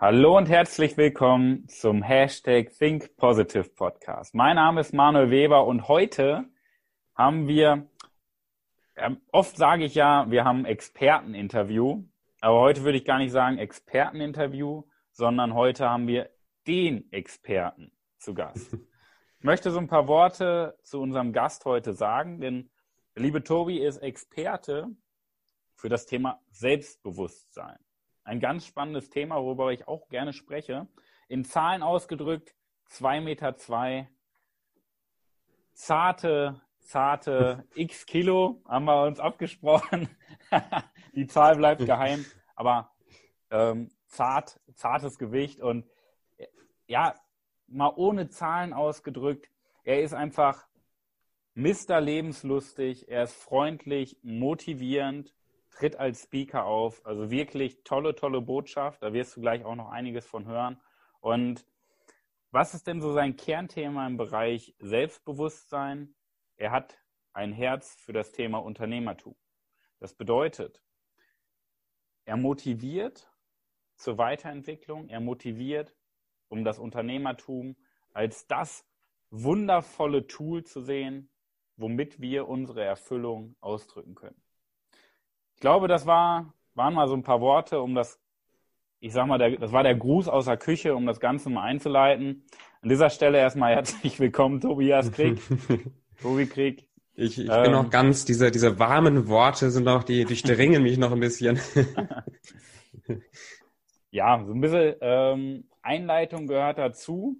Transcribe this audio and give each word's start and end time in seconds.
Hallo 0.00 0.36
und 0.36 0.48
herzlich 0.48 0.96
willkommen 0.96 1.66
zum 1.68 2.04
Hashtag 2.04 2.70
Think 2.70 3.16
Positive 3.16 3.68
Podcast. 3.68 4.32
Mein 4.32 4.54
Name 4.54 4.80
ist 4.80 4.94
Manuel 4.94 5.32
Weber 5.32 5.66
und 5.66 5.88
heute 5.88 6.44
haben 7.16 7.48
wir, 7.48 7.84
oft 9.32 9.56
sage 9.56 9.84
ich 9.84 9.96
ja, 9.96 10.30
wir 10.30 10.44
haben 10.44 10.66
Experteninterview, 10.66 12.04
aber 12.40 12.60
heute 12.60 12.84
würde 12.84 12.96
ich 12.96 13.04
gar 13.04 13.18
nicht 13.18 13.32
sagen 13.32 13.58
Experteninterview, 13.58 14.84
sondern 15.10 15.54
heute 15.54 15.90
haben 15.90 16.06
wir 16.06 16.30
den 16.68 17.12
Experten 17.12 17.90
zu 18.18 18.34
Gast. 18.34 18.76
Ich 19.40 19.44
möchte 19.44 19.72
so 19.72 19.78
ein 19.78 19.88
paar 19.88 20.06
Worte 20.06 20.78
zu 20.82 21.00
unserem 21.00 21.32
Gast 21.32 21.64
heute 21.64 21.92
sagen, 21.92 22.40
denn 22.40 22.70
der 23.16 23.22
liebe 23.22 23.42
Tobi 23.42 23.78
ist 23.78 23.98
Experte 23.98 24.90
für 25.74 25.88
das 25.88 26.06
Thema 26.06 26.40
Selbstbewusstsein. 26.50 27.78
Ein 28.28 28.40
ganz 28.40 28.66
spannendes 28.66 29.08
Thema, 29.08 29.36
worüber 29.36 29.72
ich 29.72 29.88
auch 29.88 30.10
gerne 30.10 30.34
spreche. 30.34 30.86
In 31.28 31.46
Zahlen 31.46 31.82
ausgedrückt, 31.82 32.54
zwei 32.84 33.22
Meter, 33.22 33.56
zwei, 33.56 34.10
zarte, 35.72 36.60
zarte 36.78 37.64
x 37.74 38.04
Kilo, 38.04 38.60
haben 38.68 38.84
wir 38.84 39.06
uns 39.06 39.18
abgesprochen. 39.18 40.10
Die 41.14 41.26
Zahl 41.26 41.56
bleibt 41.56 41.86
geheim, 41.86 42.26
aber 42.54 42.92
ähm, 43.50 43.90
zart, 44.08 44.60
zartes 44.74 45.16
Gewicht 45.16 45.62
und 45.62 45.88
ja, 46.86 47.14
mal 47.66 47.94
ohne 47.96 48.28
Zahlen 48.28 48.74
ausgedrückt, 48.74 49.50
er 49.84 50.02
ist 50.02 50.12
einfach 50.12 50.68
Mr. 51.54 51.98
Lebenslustig, 51.98 53.08
er 53.08 53.22
ist 53.22 53.42
freundlich, 53.42 54.18
motivierend 54.20 55.32
tritt 55.70 55.96
als 55.96 56.24
Speaker 56.24 56.64
auf. 56.64 57.04
Also 57.04 57.30
wirklich 57.30 57.82
tolle, 57.84 58.14
tolle 58.14 58.40
Botschaft. 58.40 59.02
Da 59.02 59.12
wirst 59.12 59.36
du 59.36 59.40
gleich 59.40 59.64
auch 59.64 59.74
noch 59.74 59.90
einiges 59.90 60.26
von 60.26 60.46
hören. 60.46 60.80
Und 61.20 61.66
was 62.50 62.74
ist 62.74 62.86
denn 62.86 63.00
so 63.00 63.12
sein 63.12 63.36
Kernthema 63.36 64.06
im 64.06 64.16
Bereich 64.16 64.74
Selbstbewusstsein? 64.78 66.14
Er 66.56 66.70
hat 66.70 66.98
ein 67.32 67.52
Herz 67.52 67.94
für 67.96 68.12
das 68.12 68.32
Thema 68.32 68.58
Unternehmertum. 68.58 69.36
Das 70.00 70.14
bedeutet, 70.14 70.82
er 72.24 72.36
motiviert 72.36 73.30
zur 73.96 74.18
Weiterentwicklung, 74.18 75.08
er 75.08 75.20
motiviert, 75.20 75.94
um 76.48 76.64
das 76.64 76.78
Unternehmertum 76.78 77.76
als 78.12 78.46
das 78.46 78.86
wundervolle 79.30 80.26
Tool 80.26 80.64
zu 80.64 80.80
sehen, 80.80 81.30
womit 81.76 82.20
wir 82.20 82.48
unsere 82.48 82.82
Erfüllung 82.82 83.56
ausdrücken 83.60 84.14
können. 84.14 84.42
Ich 85.58 85.60
glaube, 85.60 85.88
das 85.88 86.06
war, 86.06 86.54
waren 86.76 86.94
mal 86.94 87.08
so 87.08 87.14
ein 87.14 87.24
paar 87.24 87.40
Worte, 87.40 87.80
um 87.80 87.96
das, 87.96 88.20
ich 89.00 89.12
sag 89.12 89.26
mal, 89.26 89.38
der, 89.38 89.56
das 89.56 89.72
war 89.72 89.82
der 89.82 89.96
Gruß 89.96 90.28
aus 90.28 90.44
der 90.44 90.56
Küche, 90.56 90.94
um 90.94 91.04
das 91.04 91.18
Ganze 91.18 91.50
mal 91.50 91.64
einzuleiten. 91.64 92.44
An 92.80 92.88
dieser 92.88 93.10
Stelle 93.10 93.38
erstmal 93.38 93.74
herzlich 93.74 94.20
willkommen, 94.20 94.60
Tobias 94.60 95.10
Krieg. 95.10 95.40
Tobi 96.22 96.46
Krieg. 96.46 96.86
Ich, 97.14 97.40
ich 97.40 97.50
ähm, 97.50 97.62
bin 97.64 97.72
noch 97.72 97.90
ganz, 97.90 98.24
diese, 98.24 98.52
diese 98.52 98.78
warmen 98.78 99.26
Worte 99.26 99.72
sind 99.72 99.82
noch, 99.82 100.04
die, 100.04 100.18
die 100.18 100.26
durchdringen 100.26 100.80
mich 100.80 100.96
noch 100.96 101.10
ein 101.10 101.18
bisschen. 101.18 101.58
ja, 104.12 104.44
so 104.46 104.52
ein 104.52 104.60
bisschen 104.60 104.94
ähm, 105.00 105.64
Einleitung 105.82 106.46
gehört 106.46 106.78
dazu. 106.78 107.36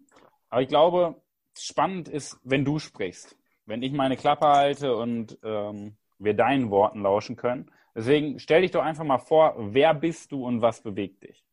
Aber 0.49 0.63
ich 0.63 0.69
glaube, 0.69 1.23
spannend 1.57 2.09
ist, 2.09 2.41
wenn 2.43 2.65
du 2.65 2.81
sprichst. 2.81 3.37
Wenn 3.65 3.85
ich 3.85 3.93
meine 3.93 4.17
Klappe 4.17 4.49
halte 4.49 4.97
und 4.97 5.39
ähm, 5.45 5.97
wir 6.19 6.35
deinen 6.35 6.73
Worten 6.73 7.03
lauschen 7.03 7.37
können. 7.37 7.71
Deswegen 7.99 8.39
stell 8.39 8.63
dich 8.63 8.71
doch 8.71 8.85
einfach 8.85 9.03
mal 9.03 9.19
vor, 9.19 9.57
wer 9.59 9.93
bist 9.93 10.31
du 10.31 10.47
und 10.47 10.63
was 10.63 10.81
bewegt 10.83 11.25
dich? 11.25 11.45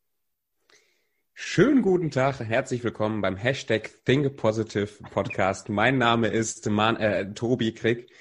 Schönen 1.34 1.82
guten 1.82 2.12
Tag, 2.12 2.40
herzlich 2.40 2.84
willkommen 2.84 3.20
beim 3.22 3.36
Hashtag 3.36 3.90
Think 4.06 4.38
Podcast. 4.38 5.70
Mein 5.70 5.98
Name 5.98 6.28
ist 6.28 6.70
Man, 6.70 6.98
äh, 6.98 7.34
Tobi 7.34 7.74
Krieg. 7.74 8.12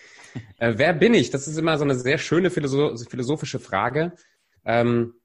Äh, 0.56 0.72
wer 0.78 0.94
bin 0.94 1.12
ich? 1.12 1.32
Das 1.32 1.46
ist 1.46 1.58
immer 1.58 1.76
so 1.76 1.84
eine 1.84 1.96
sehr 1.96 2.16
schöne 2.16 2.48
philosophische 2.48 3.58
Frage. 3.58 4.14
Ähm, 4.64 5.16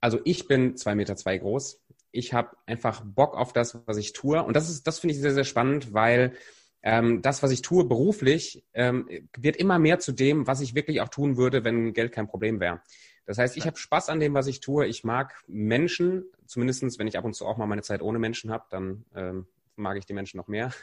also 0.00 0.18
ich 0.24 0.48
bin 0.48 0.76
zwei 0.76 0.96
Meter 0.96 1.14
zwei 1.14 1.38
groß. 1.38 1.80
Ich 2.10 2.34
habe 2.34 2.56
einfach 2.66 3.02
Bock 3.04 3.36
auf 3.36 3.52
das, 3.52 3.80
was 3.86 3.96
ich 3.96 4.12
tue. 4.12 4.42
Und 4.42 4.56
das 4.56 4.68
ist, 4.68 4.88
das 4.88 4.98
finde 4.98 5.14
ich 5.14 5.20
sehr, 5.20 5.34
sehr 5.34 5.44
spannend, 5.44 5.94
weil 5.94 6.32
ähm, 6.82 7.22
das, 7.22 7.42
was 7.42 7.50
ich 7.50 7.62
tue 7.62 7.84
beruflich, 7.84 8.64
ähm, 8.72 9.08
wird 9.36 9.56
immer 9.56 9.78
mehr 9.78 9.98
zu 9.98 10.12
dem, 10.12 10.46
was 10.46 10.60
ich 10.60 10.74
wirklich 10.74 11.00
auch 11.00 11.08
tun 11.08 11.36
würde, 11.36 11.64
wenn 11.64 11.92
Geld 11.92 12.12
kein 12.12 12.26
Problem 12.26 12.60
wäre. 12.60 12.80
Das 13.26 13.38
heißt, 13.38 13.56
ich 13.56 13.66
habe 13.66 13.76
Spaß 13.76 14.08
an 14.08 14.18
dem, 14.18 14.34
was 14.34 14.46
ich 14.46 14.60
tue. 14.60 14.86
Ich 14.86 15.04
mag 15.04 15.44
Menschen, 15.46 16.24
zumindestens, 16.46 16.98
wenn 16.98 17.06
ich 17.06 17.18
ab 17.18 17.24
und 17.24 17.34
zu 17.34 17.46
auch 17.46 17.58
mal 17.58 17.66
meine 17.66 17.82
Zeit 17.82 18.02
ohne 18.02 18.18
Menschen 18.18 18.50
habe, 18.50 18.64
dann 18.70 19.04
ähm, 19.14 19.46
mag 19.76 19.96
ich 19.98 20.06
die 20.06 20.14
Menschen 20.14 20.36
noch 20.36 20.48
mehr. 20.48 20.72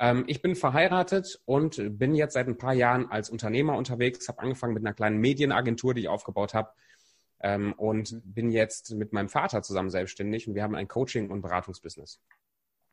Ähm, 0.00 0.22
ich 0.28 0.42
bin 0.42 0.54
verheiratet 0.54 1.40
und 1.44 1.98
bin 1.98 2.14
jetzt 2.14 2.34
seit 2.34 2.46
ein 2.46 2.56
paar 2.56 2.72
Jahren 2.72 3.10
als 3.10 3.30
Unternehmer 3.30 3.76
unterwegs, 3.76 4.28
habe 4.28 4.38
angefangen 4.38 4.74
mit 4.74 4.84
einer 4.84 4.94
kleinen 4.94 5.18
Medienagentur, 5.18 5.92
die 5.92 6.02
ich 6.02 6.08
aufgebaut 6.08 6.54
habe. 6.54 6.70
Ähm, 7.40 7.72
und 7.72 8.20
bin 8.22 8.52
jetzt 8.52 8.94
mit 8.94 9.12
meinem 9.12 9.28
Vater 9.28 9.60
zusammen 9.62 9.90
selbstständig 9.90 10.46
und 10.46 10.54
wir 10.54 10.62
haben 10.62 10.76
ein 10.76 10.86
Coaching- 10.86 11.30
und 11.30 11.40
Beratungsbusiness. 11.40 12.20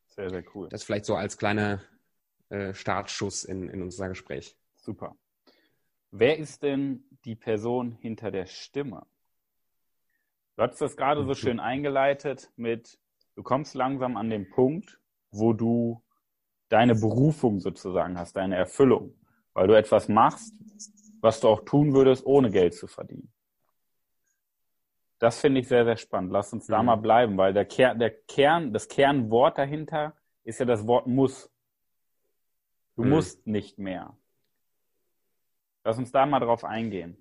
Sehr, 0.08 0.32
sehr 0.32 0.44
cool. 0.56 0.68
Das 0.70 0.84
vielleicht 0.84 1.06
so 1.06 1.16
als 1.16 1.38
kleine 1.38 1.84
äh, 2.50 2.74
Startschuss 2.74 3.44
in, 3.44 3.70
in 3.70 3.82
unser 3.82 4.10
Gespräch. 4.10 4.58
Super. 4.76 5.16
Wer 6.12 6.38
ist 6.38 6.64
denn 6.64 7.04
die 7.26 7.36
Person 7.36 7.92
hinter 7.92 8.32
der 8.32 8.46
Stimme? 8.46 9.06
Du 10.56 10.64
hast 10.64 10.80
das 10.80 10.96
gerade 10.96 11.26
so 11.26 11.34
schön 11.34 11.60
eingeleitet 11.60 12.50
mit, 12.56 12.98
du 13.36 13.44
kommst 13.44 13.74
langsam 13.74 14.16
an 14.16 14.30
den 14.30 14.50
Punkt, 14.50 15.00
wo 15.32 15.52
du 15.52 16.02
deine 16.70 16.96
Berufung 16.96 17.60
sozusagen 17.60 18.18
hast, 18.18 18.38
deine 18.38 18.56
Erfüllung, 18.56 19.14
weil 19.54 19.68
du 19.68 19.78
etwas 19.78 20.08
machst, 20.08 20.54
was 21.20 21.42
du 21.42 21.50
auch 21.50 21.66
tun 21.66 21.94
würdest, 21.94 22.26
ohne 22.26 22.52
Geld 22.52 22.74
zu 22.74 22.88
verdienen. 22.88 23.34
Das 25.20 25.40
finde 25.40 25.62
ich 25.62 25.68
sehr, 25.68 25.86
sehr 25.86 25.98
spannend. 25.98 26.32
Lass 26.32 26.54
uns 26.54 26.68
da 26.68 26.80
mhm. 26.80 26.86
mal 26.86 26.96
bleiben, 26.98 27.38
weil 27.38 27.54
der, 27.54 27.66
Ker 27.66 27.96
der 27.96 28.12
Kern, 28.12 28.74
das 28.74 28.88
Kernwort 28.88 29.58
dahinter 29.58 30.16
ist 30.44 30.60
ja 30.60 30.66
das 30.66 30.86
Wort 30.88 31.08
muss. 31.08 31.52
Du 32.96 33.04
hm. 33.04 33.10
musst 33.10 33.48
nicht 33.48 33.78
mehr. 33.78 34.18
Lass 35.84 35.98
uns 35.98 36.12
da 36.12 36.26
mal 36.26 36.40
drauf 36.40 36.64
eingehen. 36.64 37.18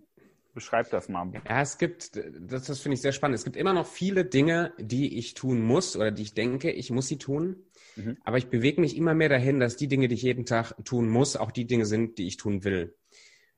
Beschreib 0.55 0.89
das 0.91 1.09
mal. 1.09 1.33
Ja, 1.49 1.61
es 1.61 1.79
gibt, 1.79 2.13
das, 2.15 2.67
das 2.67 2.81
finde 2.81 2.95
ich 2.95 3.03
sehr 3.03 3.13
spannend. 3.13 3.35
Es 3.35 3.45
gibt 3.45 3.57
immer 3.57 3.73
noch 3.73 3.87
viele 3.87 4.25
Dinge, 4.25 4.73
die 4.79 5.19
ich 5.19 5.35
tun 5.35 5.61
muss 5.61 5.97
oder 5.97 6.13
die 6.13 6.23
ich 6.23 6.35
denke, 6.35 6.71
ich 6.71 6.93
muss 6.93 7.09
sie 7.09 7.19
tun. 7.19 7.57
Mhm. 7.97 8.19
Aber 8.25 8.39
ich 8.39 8.47
bewege 8.47 8.81
mich 8.81 8.97
immer 8.97 9.15
mehr 9.15 9.29
dahin, 9.29 9.59
dass 9.59 9.77
die 9.77 9.89
Dinge, 9.89 10.07
die 10.07 10.15
ich 10.15 10.23
jeden 10.23 10.47
Tag 10.47 10.75
tun 10.85 11.09
muss, 11.09 11.37
auch 11.37 11.51
die 11.51 11.67
Dinge 11.67 11.87
sind, 11.87 12.19
die 12.19 12.29
ich 12.29 12.37
tun 12.37 12.63
will. 12.63 12.95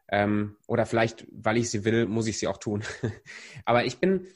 Ähm, 0.09 0.57
oder 0.67 0.87
vielleicht, 0.87 1.27
weil 1.31 1.59
ich 1.59 1.71
sie 1.71 1.85
will, 1.85 2.07
muss 2.07 2.29
ich 2.29 2.39
sie 2.39 2.47
auch 2.47 2.59
tun. 2.59 2.83
Aber 3.67 3.85
ich 3.85 3.99
bin, 3.99 4.27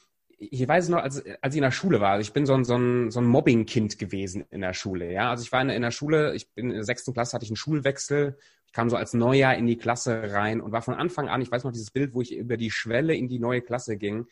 ich 0.42 0.66
weiß 0.66 0.88
noch, 0.88 1.02
als, 1.02 1.22
als 1.42 1.54
ich 1.54 1.58
in 1.58 1.64
der 1.64 1.70
Schule 1.70 2.00
war, 2.00 2.12
also 2.12 2.22
ich 2.22 2.32
bin 2.32 2.46
so 2.46 2.54
ein, 2.54 2.64
so 2.64 2.74
ein, 2.74 3.10
so 3.10 3.20
ein 3.20 3.26
Mobbing-Kind 3.26 3.98
gewesen 3.98 4.46
in 4.50 4.62
der 4.62 4.72
Schule. 4.72 5.12
Ja, 5.12 5.30
also 5.30 5.42
ich 5.44 5.52
war 5.52 5.60
in, 5.60 5.68
in 5.68 5.82
der 5.82 5.90
Schule, 5.90 6.34
ich 6.34 6.50
bin 6.52 6.70
in 6.70 6.76
der 6.76 6.84
sechsten 6.84 7.12
Klasse, 7.12 7.34
hatte 7.34 7.44
ich 7.44 7.50
einen 7.50 7.56
Schulwechsel. 7.56 8.38
Ich 8.66 8.72
kam 8.72 8.88
so 8.88 8.96
als 8.96 9.12
Neujahr 9.12 9.54
in 9.56 9.66
die 9.66 9.76
Klasse 9.76 10.32
rein 10.32 10.62
und 10.62 10.72
war 10.72 10.80
von 10.80 10.94
Anfang 10.94 11.28
an, 11.28 11.42
ich 11.42 11.50
weiß 11.50 11.64
noch 11.64 11.72
dieses 11.72 11.90
Bild, 11.90 12.14
wo 12.14 12.22
ich 12.22 12.34
über 12.34 12.56
die 12.56 12.70
Schwelle 12.70 13.14
in 13.14 13.28
die 13.28 13.38
neue 13.38 13.60
Klasse 13.60 13.98
ging 13.98 14.28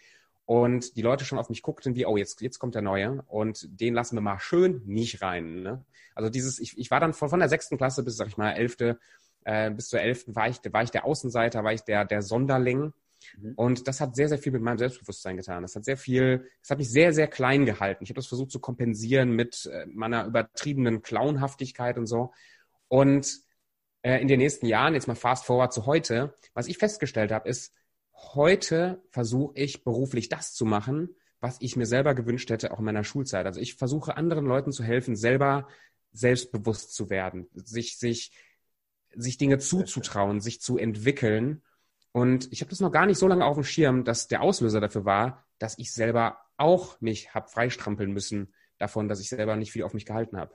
und 0.46 0.96
die 0.96 1.02
Leute 1.02 1.26
schon 1.26 1.38
auf 1.38 1.50
mich 1.50 1.60
guckten 1.60 1.94
wie, 1.94 2.06
oh, 2.06 2.16
jetzt, 2.16 2.40
jetzt 2.40 2.58
kommt 2.58 2.74
der 2.74 2.80
Neue 2.80 3.22
und 3.26 3.68
den 3.78 3.92
lassen 3.92 4.16
wir 4.16 4.22
mal 4.22 4.38
schön 4.38 4.80
nicht 4.86 5.20
rein. 5.20 5.62
Ne? 5.62 5.84
Also 6.14 6.30
dieses, 6.30 6.58
ich, 6.58 6.78
ich 6.78 6.90
war 6.90 7.00
dann 7.00 7.12
von, 7.12 7.28
von 7.28 7.40
der 7.40 7.50
sechsten 7.50 7.76
Klasse 7.76 8.02
bis, 8.02 8.16
sag 8.16 8.28
ich 8.28 8.38
mal, 8.38 8.52
elfte, 8.52 8.98
äh, 9.44 9.70
bis 9.70 9.88
zur 9.88 10.00
elften 10.00 10.34
war 10.34 10.48
ich, 10.48 10.60
war 10.72 10.82
ich 10.82 10.90
der 10.90 11.04
Außenseiter, 11.04 11.64
war 11.64 11.74
ich 11.74 11.82
der, 11.82 12.06
der 12.06 12.22
Sonderling 12.22 12.94
Mhm. 13.36 13.52
Und 13.54 13.88
das 13.88 14.00
hat 14.00 14.16
sehr, 14.16 14.28
sehr 14.28 14.38
viel 14.38 14.52
mit 14.52 14.62
meinem 14.62 14.78
Selbstbewusstsein 14.78 15.36
getan. 15.36 15.62
Das 15.62 15.74
hat 15.74 15.84
sehr 15.84 15.96
viel, 15.96 16.48
das 16.62 16.70
hat 16.70 16.78
mich 16.78 16.90
sehr, 16.90 17.12
sehr 17.12 17.28
klein 17.28 17.66
gehalten. 17.66 18.04
Ich 18.04 18.10
habe 18.10 18.18
das 18.18 18.26
versucht 18.26 18.50
zu 18.50 18.60
kompensieren 18.60 19.30
mit 19.30 19.66
äh, 19.66 19.86
meiner 19.86 20.26
übertriebenen 20.26 21.02
Clownhaftigkeit 21.02 21.98
und 21.98 22.06
so. 22.06 22.32
Und 22.88 23.40
äh, 24.02 24.20
in 24.20 24.28
den 24.28 24.38
nächsten 24.38 24.66
Jahren, 24.66 24.94
jetzt 24.94 25.08
mal 25.08 25.14
fast 25.14 25.44
forward 25.44 25.72
zu 25.72 25.86
heute, 25.86 26.34
was 26.54 26.68
ich 26.68 26.78
festgestellt 26.78 27.32
habe, 27.32 27.48
ist, 27.48 27.72
heute 28.14 29.02
versuche 29.10 29.52
ich 29.56 29.84
beruflich 29.84 30.28
das 30.28 30.52
zu 30.54 30.64
machen, 30.64 31.14
was 31.40 31.58
ich 31.60 31.76
mir 31.76 31.86
selber 31.86 32.14
gewünscht 32.14 32.50
hätte, 32.50 32.72
auch 32.72 32.78
in 32.78 32.84
meiner 32.84 33.04
Schulzeit. 33.04 33.46
Also 33.46 33.60
ich 33.60 33.74
versuche 33.74 34.16
anderen 34.16 34.46
Leuten 34.46 34.72
zu 34.72 34.82
helfen, 34.82 35.14
selber 35.14 35.68
selbstbewusst 36.12 36.94
zu 36.94 37.10
werden, 37.10 37.48
sich, 37.54 37.98
sich, 37.98 38.32
sich 39.14 39.36
Dinge 39.36 39.58
zuzutrauen, 39.58 40.40
sich 40.40 40.60
zu 40.60 40.78
entwickeln 40.78 41.62
und 42.12 42.48
ich 42.52 42.60
habe 42.60 42.70
das 42.70 42.80
noch 42.80 42.92
gar 42.92 43.06
nicht 43.06 43.18
so 43.18 43.28
lange 43.28 43.44
auf 43.44 43.56
dem 43.56 43.64
Schirm, 43.64 44.04
dass 44.04 44.28
der 44.28 44.42
Auslöser 44.42 44.80
dafür 44.80 45.04
war, 45.04 45.44
dass 45.58 45.78
ich 45.78 45.92
selber 45.92 46.38
auch 46.56 47.00
mich 47.00 47.34
habe 47.34 47.48
freistrampeln 47.48 48.12
müssen 48.12 48.54
davon, 48.78 49.08
dass 49.08 49.20
ich 49.20 49.28
selber 49.28 49.56
nicht 49.56 49.72
viel 49.72 49.82
auf 49.82 49.94
mich 49.94 50.06
gehalten 50.06 50.36
habe. 50.36 50.54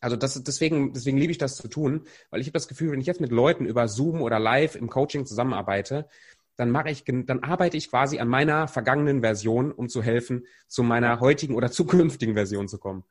Also 0.00 0.16
das, 0.16 0.42
deswegen, 0.42 0.92
deswegen 0.92 1.16
liebe 1.16 1.32
ich 1.32 1.38
das 1.38 1.56
zu 1.56 1.68
tun, 1.68 2.02
weil 2.30 2.40
ich 2.40 2.48
habe 2.48 2.52
das 2.52 2.68
Gefühl, 2.68 2.92
wenn 2.92 3.00
ich 3.00 3.06
jetzt 3.06 3.20
mit 3.20 3.30
Leuten 3.30 3.64
über 3.64 3.88
Zoom 3.88 4.20
oder 4.20 4.38
live 4.38 4.74
im 4.74 4.90
Coaching 4.90 5.24
zusammenarbeite, 5.24 6.08
dann 6.56 6.70
mache 6.70 6.90
ich, 6.90 7.04
dann 7.04 7.42
arbeite 7.42 7.76
ich 7.76 7.90
quasi 7.90 8.18
an 8.18 8.28
meiner 8.28 8.68
vergangenen 8.68 9.20
Version, 9.20 9.72
um 9.72 9.88
zu 9.88 10.02
helfen, 10.02 10.46
zu 10.66 10.82
meiner 10.82 11.20
heutigen 11.20 11.54
oder 11.54 11.70
zukünftigen 11.70 12.34
Version 12.34 12.68
zu 12.68 12.78
kommen. 12.78 13.04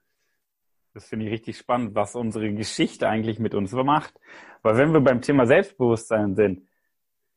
Das 0.93 1.05
finde 1.05 1.25
ich 1.25 1.31
richtig 1.31 1.57
spannend, 1.57 1.93
was 1.93 2.15
unsere 2.15 2.51
Geschichte 2.53 3.09
eigentlich 3.09 3.37
mit 3.37 3.53
uns 3.53 3.73
macht. 3.73 4.13
Weil 4.61 4.77
wenn 4.77 4.93
wir 4.93 5.01
beim 5.01 5.21
Thema 5.21 5.45
Selbstbewusstsein 5.45 6.35
sind, 6.35 6.67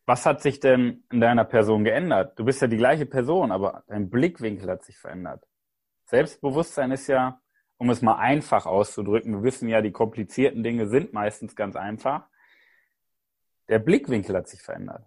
was 0.08 0.24
hat 0.24 0.40
sich 0.40 0.58
denn 0.58 1.04
in 1.12 1.20
deiner 1.20 1.44
Person 1.44 1.84
geändert? 1.84 2.38
Du 2.38 2.46
bist 2.46 2.62
ja 2.62 2.66
die 2.66 2.78
gleiche 2.78 3.04
Person, 3.04 3.52
aber 3.52 3.84
dein 3.88 4.08
Blickwinkel 4.08 4.70
hat 4.70 4.82
sich 4.82 4.96
verändert. 4.96 5.46
Selbstbewusstsein 6.06 6.92
ist 6.92 7.08
ja, 7.08 7.42
um 7.76 7.90
es 7.90 8.00
mal 8.00 8.16
einfach 8.16 8.64
auszudrücken, 8.64 9.34
wir 9.34 9.42
wissen 9.42 9.68
ja, 9.68 9.82
die 9.82 9.92
komplizierten 9.92 10.62
Dinge 10.62 10.88
sind 10.88 11.12
meistens 11.12 11.54
ganz 11.54 11.76
einfach. 11.76 12.26
Der 13.68 13.80
Blickwinkel 13.80 14.34
hat 14.34 14.48
sich 14.48 14.62
verändert. 14.62 15.04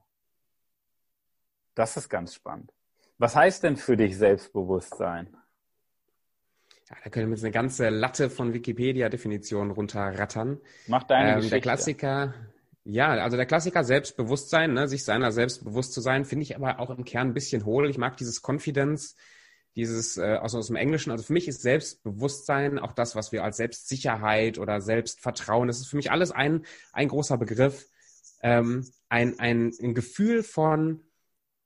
Das 1.74 1.98
ist 1.98 2.08
ganz 2.08 2.36
spannend. 2.36 2.72
Was 3.18 3.36
heißt 3.36 3.64
denn 3.64 3.78
für 3.78 3.98
dich 3.98 4.16
Selbstbewusstsein? 4.20 5.36
Ja, 6.92 6.98
da 7.04 7.10
können 7.10 7.30
wir 7.30 7.38
jetzt 7.38 7.44
eine 7.44 7.52
ganze 7.52 7.90
Latte 7.90 8.30
von 8.30 8.54
Wikipedia-Definitionen 8.54 9.72
runterrattern. 9.72 10.62
Mach 10.86 11.06
deine 11.06 11.42
ähm, 11.42 11.50
Der 11.50 11.60
Klassiker, 11.60 12.36
ja, 12.84 13.10
also 13.10 13.38
der 13.38 13.46
Klassiker 13.46 13.84
Selbstbewusstsein, 13.84 14.74
ne, 14.74 14.88
sich 14.88 15.04
seiner 15.04 15.32
selbst 15.32 15.64
bewusst 15.64 15.94
zu 15.94 16.02
sein, 16.02 16.26
finde 16.26 16.44
ich 16.44 16.56
aber 16.56 16.80
auch 16.80 16.90
im 16.90 17.06
Kern 17.06 17.28
ein 17.28 17.34
bisschen 17.34 17.66
hohl. 17.66 17.90
Ich 17.90 17.98
mag 17.98 18.18
dieses 18.18 18.42
Confidence, 18.42 19.16
dieses 19.76 20.18
äh, 20.18 20.38
aus, 20.42 20.56
aus 20.56 20.68
dem 20.68 20.76
Englischen. 20.76 21.12
Also 21.12 21.24
für 21.24 21.34
mich 21.34 21.48
ist 21.48 21.62
Selbstbewusstsein 21.62 22.80
auch 22.80 22.94
das, 22.94 23.16
was 23.16 23.32
wir 23.32 23.44
als 23.44 23.58
Selbstsicherheit 23.58 24.58
oder 24.58 24.82
Selbstvertrauen, 24.82 25.68
das 25.68 25.80
ist 25.80 25.88
für 25.88 25.96
mich 25.96 26.12
alles 26.12 26.32
ein, 26.32 26.66
ein 26.92 27.08
großer 27.08 27.38
Begriff. 27.38 27.88
Ähm, 28.42 28.88
ein, 29.10 29.40
ein, 29.40 29.72
ein 29.80 29.94
Gefühl 29.94 30.42
von 30.42 31.02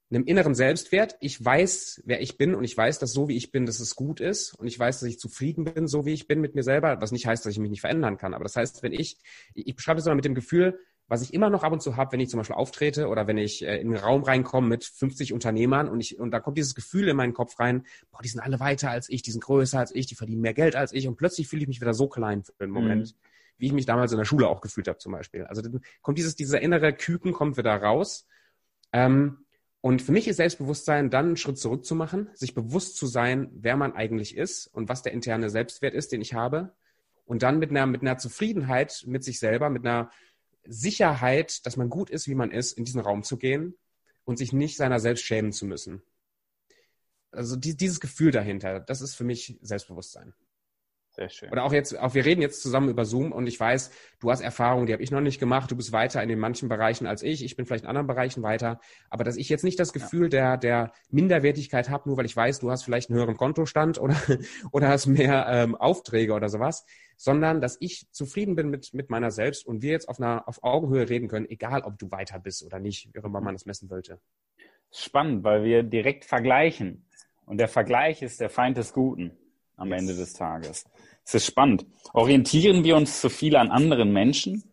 einem 0.09 0.25
inneren 0.25 0.53
Selbstwert. 0.53 1.15
Ich 1.19 1.43
weiß, 1.43 2.03
wer 2.05 2.21
ich 2.21 2.37
bin 2.37 2.53
und 2.53 2.63
ich 2.63 2.75
weiß, 2.75 2.99
dass 2.99 3.13
so 3.13 3.27
wie 3.27 3.37
ich 3.37 3.51
bin, 3.51 3.65
dass 3.65 3.79
es 3.79 3.95
gut 3.95 4.19
ist 4.19 4.53
und 4.55 4.67
ich 4.67 4.77
weiß, 4.77 4.99
dass 4.99 5.09
ich 5.09 5.19
zufrieden 5.19 5.63
bin, 5.63 5.87
so 5.87 6.05
wie 6.05 6.13
ich 6.13 6.27
bin 6.27 6.41
mit 6.41 6.55
mir 6.55 6.63
selber, 6.63 6.99
was 7.01 7.11
nicht 7.11 7.25
heißt, 7.25 7.45
dass 7.45 7.53
ich 7.53 7.59
mich 7.59 7.69
nicht 7.71 7.81
verändern 7.81 8.17
kann. 8.17 8.33
Aber 8.33 8.43
das 8.43 8.55
heißt, 8.55 8.83
wenn 8.83 8.93
ich, 8.93 9.17
ich 9.53 9.75
beschreibe 9.75 9.99
es 9.99 10.05
immer 10.05 10.15
mit 10.15 10.25
dem 10.25 10.35
Gefühl, 10.35 10.79
was 11.07 11.21
ich 11.21 11.33
immer 11.33 11.49
noch 11.49 11.63
ab 11.63 11.71
und 11.71 11.81
zu 11.81 11.95
habe, 11.95 12.13
wenn 12.13 12.19
ich 12.19 12.29
zum 12.29 12.39
Beispiel 12.39 12.55
auftrete 12.55 13.07
oder 13.07 13.27
wenn 13.27 13.37
ich 13.37 13.63
äh, 13.63 13.77
in 13.79 13.87
einen 13.87 13.97
Raum 13.97 14.23
reinkomme 14.23 14.67
mit 14.67 14.83
50 14.83 15.33
Unternehmern 15.33 15.87
und 15.87 15.99
ich 15.99 16.19
und 16.19 16.31
da 16.31 16.39
kommt 16.39 16.57
dieses 16.57 16.73
Gefühl 16.73 17.07
in 17.07 17.15
meinen 17.15 17.33
Kopf 17.33 17.59
rein, 17.59 17.85
boah, 18.11 18.21
die 18.23 18.29
sind 18.29 18.39
alle 18.39 18.59
weiter 18.59 18.89
als 18.89 19.09
ich, 19.09 19.21
die 19.21 19.31
sind 19.31 19.43
größer 19.43 19.79
als 19.79 19.93
ich, 19.93 20.07
die 20.07 20.15
verdienen 20.15 20.41
mehr 20.41 20.53
Geld 20.53 20.75
als 20.75 20.93
ich 20.93 21.07
und 21.07 21.15
plötzlich 21.15 21.47
fühle 21.47 21.61
ich 21.61 21.67
mich 21.67 21.81
wieder 21.81 21.93
so 21.93 22.07
klein 22.07 22.43
für 22.43 22.53
einen 22.59 22.71
Moment, 22.71 23.13
mhm. 23.13 23.27
wie 23.57 23.67
ich 23.67 23.73
mich 23.73 23.85
damals 23.85 24.11
in 24.11 24.17
der 24.17 24.25
Schule 24.25 24.47
auch 24.47 24.61
gefühlt 24.61 24.87
habe 24.87 24.97
zum 24.97 25.11
Beispiel. 25.11 25.43
Also 25.45 25.61
dann 25.61 25.81
kommt 26.01 26.17
dieses 26.17 26.35
dieser 26.35 26.61
innere 26.61 26.91
Küken 26.93 27.33
kommt 27.33 27.57
wieder 27.57 27.75
raus. 27.75 28.25
Ähm, 28.91 29.45
und 29.81 30.01
für 30.01 30.11
mich 30.11 30.27
ist 30.27 30.37
Selbstbewusstsein 30.37 31.11
dann 31.11 31.27
einen 31.27 31.37
Schritt 31.37 31.59
zurück 31.59 31.85
zu 31.85 31.93
machen, 31.93 32.31
sich 32.33 32.55
bewusst 32.55 32.97
zu 32.97 33.05
sein, 33.05 33.51
wer 33.53 33.77
man 33.77 33.93
eigentlich 33.93 34.35
ist 34.35 34.65
und 34.65 34.89
was 34.89 35.03
der 35.03 35.13
interne 35.13 35.51
Selbstwert 35.51 35.93
ist, 35.93 36.11
den 36.11 36.21
ich 36.21 36.33
habe. 36.33 36.73
Und 37.25 37.43
dann 37.43 37.59
mit 37.59 37.69
einer, 37.69 37.85
mit 37.85 38.01
einer 38.01 38.17
Zufriedenheit 38.17 39.03
mit 39.05 39.23
sich 39.23 39.37
selber, 39.37 39.69
mit 39.69 39.85
einer 39.85 40.09
Sicherheit, 40.67 41.65
dass 41.65 41.77
man 41.77 41.89
gut 41.89 42.09
ist, 42.09 42.27
wie 42.27 42.35
man 42.35 42.51
ist, 42.51 42.73
in 42.73 42.85
diesen 42.85 43.01
Raum 43.01 43.23
zu 43.23 43.37
gehen 43.37 43.75
und 44.23 44.37
sich 44.37 44.53
nicht 44.53 44.77
seiner 44.77 44.99
selbst 44.99 45.23
schämen 45.23 45.51
zu 45.51 45.65
müssen. 45.65 46.01
Also 47.31 47.55
die, 47.55 47.75
dieses 47.75 47.99
Gefühl 47.99 48.31
dahinter, 48.31 48.79
das 48.79 49.01
ist 49.01 49.15
für 49.15 49.23
mich 49.23 49.57
Selbstbewusstsein. 49.61 50.33
Sehr 51.15 51.29
schön. 51.29 51.49
Oder 51.49 51.63
auch 51.63 51.71
jetzt, 51.71 51.97
auch 51.97 52.13
wir 52.13 52.25
reden 52.25 52.41
jetzt 52.41 52.61
zusammen 52.61 52.89
über 52.89 53.05
Zoom 53.05 53.31
und 53.31 53.47
ich 53.47 53.57
weiß, 53.57 53.89
du 54.19 54.31
hast 54.31 54.41
Erfahrungen, 54.41 54.85
die 54.85 54.91
habe 54.91 55.01
ich 55.01 55.11
noch 55.11 55.21
nicht 55.21 55.39
gemacht. 55.39 55.71
Du 55.71 55.75
bist 55.77 55.93
weiter 55.93 56.21
in 56.21 56.27
den 56.27 56.39
manchen 56.39 56.67
Bereichen 56.67 57.07
als 57.07 57.23
ich. 57.23 57.43
Ich 57.43 57.55
bin 57.55 57.65
vielleicht 57.65 57.85
in 57.85 57.89
anderen 57.89 58.07
Bereichen 58.07 58.43
weiter. 58.43 58.81
Aber 59.09 59.23
dass 59.23 59.37
ich 59.37 59.47
jetzt 59.47 59.63
nicht 59.63 59.79
das 59.79 59.93
Gefühl 59.93 60.23
ja. 60.23 60.57
der, 60.57 60.57
der 60.57 60.91
Minderwertigkeit 61.09 61.89
habe, 61.89 62.09
nur 62.09 62.17
weil 62.17 62.25
ich 62.25 62.35
weiß, 62.35 62.59
du 62.59 62.69
hast 62.69 62.83
vielleicht 62.83 63.09
einen 63.09 63.17
höheren 63.17 63.37
Kontostand 63.37 63.97
oder, 63.97 64.17
oder 64.71 64.89
hast 64.89 65.05
mehr 65.05 65.45
ähm, 65.47 65.75
Aufträge 65.75 66.33
oder 66.33 66.49
sowas, 66.49 66.85
sondern 67.17 67.61
dass 67.61 67.77
ich 67.79 68.07
zufrieden 68.11 68.55
bin 68.55 68.69
mit, 68.69 68.93
mit 68.93 69.09
meiner 69.09 69.31
selbst 69.31 69.65
und 69.65 69.81
wir 69.81 69.91
jetzt 69.91 70.09
auf 70.09 70.19
einer, 70.19 70.47
auf 70.47 70.63
Augenhöhe 70.63 71.09
reden 71.09 71.27
können, 71.27 71.49
egal 71.49 71.81
ob 71.81 71.97
du 71.97 72.11
weiter 72.11 72.39
bist 72.39 72.63
oder 72.63 72.79
nicht, 72.79 73.09
wie 73.13 73.19
immer 73.19 73.41
man 73.41 73.55
das 73.55 73.65
messen 73.65 73.89
wollte. 73.89 74.19
Spannend, 74.91 75.43
weil 75.43 75.63
wir 75.63 75.83
direkt 75.83 76.25
vergleichen. 76.25 77.05
Und 77.45 77.57
der 77.57 77.67
Vergleich 77.67 78.21
ist 78.21 78.39
der 78.39 78.49
Feind 78.49 78.77
des 78.77 78.93
Guten 78.93 79.37
am 79.77 79.89
yes. 79.89 79.99
Ende 79.99 80.15
des 80.15 80.33
Tages. 80.33 80.85
Es 81.25 81.35
ist 81.35 81.45
spannend. 81.45 81.85
Orientieren 82.13 82.83
wir 82.83 82.95
uns 82.95 83.19
zu 83.19 83.29
viel 83.29 83.55
an 83.55 83.69
anderen 83.71 84.13
Menschen? 84.13 84.63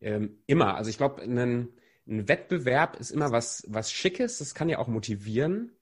Ähm, 0.00 0.38
immer. 0.46 0.76
Also 0.76 0.90
ich 0.90 0.96
glaube, 0.96 1.22
ein, 1.22 1.38
ein, 1.38 2.28
Wettbewerb 2.28 2.96
ist 2.96 3.10
immer 3.10 3.30
was, 3.30 3.64
was 3.68 3.92
Schickes. 3.92 4.38
Das 4.38 4.54
kann 4.54 4.68
ja 4.68 4.78
auch 4.78 4.88
motivieren. 4.88 5.72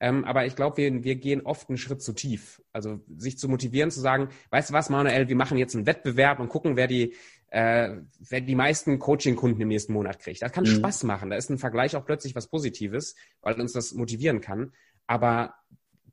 Ähm, 0.00 0.24
aber 0.24 0.46
ich 0.46 0.54
glaube, 0.54 0.76
wir, 0.76 1.04
wir 1.04 1.16
gehen 1.16 1.42
oft 1.42 1.68
einen 1.68 1.78
Schritt 1.78 2.02
zu 2.02 2.12
tief. 2.12 2.62
Also 2.72 3.00
sich 3.16 3.38
zu 3.38 3.48
motivieren, 3.48 3.90
zu 3.90 4.00
sagen, 4.00 4.28
weißt 4.50 4.70
du 4.70 4.74
was, 4.74 4.90
Manuel, 4.90 5.28
wir 5.28 5.36
machen 5.36 5.58
jetzt 5.58 5.74
einen 5.74 5.86
Wettbewerb 5.86 6.38
und 6.38 6.48
gucken, 6.48 6.76
wer 6.76 6.86
die, 6.86 7.14
äh, 7.48 7.96
wer 8.20 8.40
die 8.40 8.54
meisten 8.54 8.98
Coaching-Kunden 8.98 9.60
im 9.60 9.68
nächsten 9.68 9.92
Monat 9.92 10.20
kriegt. 10.20 10.42
Das 10.42 10.52
kann 10.52 10.64
mhm. 10.64 10.76
Spaß 10.76 11.02
machen. 11.04 11.30
Da 11.30 11.36
ist 11.36 11.50
ein 11.50 11.58
Vergleich 11.58 11.96
auch 11.96 12.04
plötzlich 12.04 12.34
was 12.34 12.46
Positives, 12.46 13.16
weil 13.40 13.60
uns 13.60 13.72
das 13.72 13.92
motivieren 13.92 14.40
kann. 14.40 14.72
Aber 15.06 15.54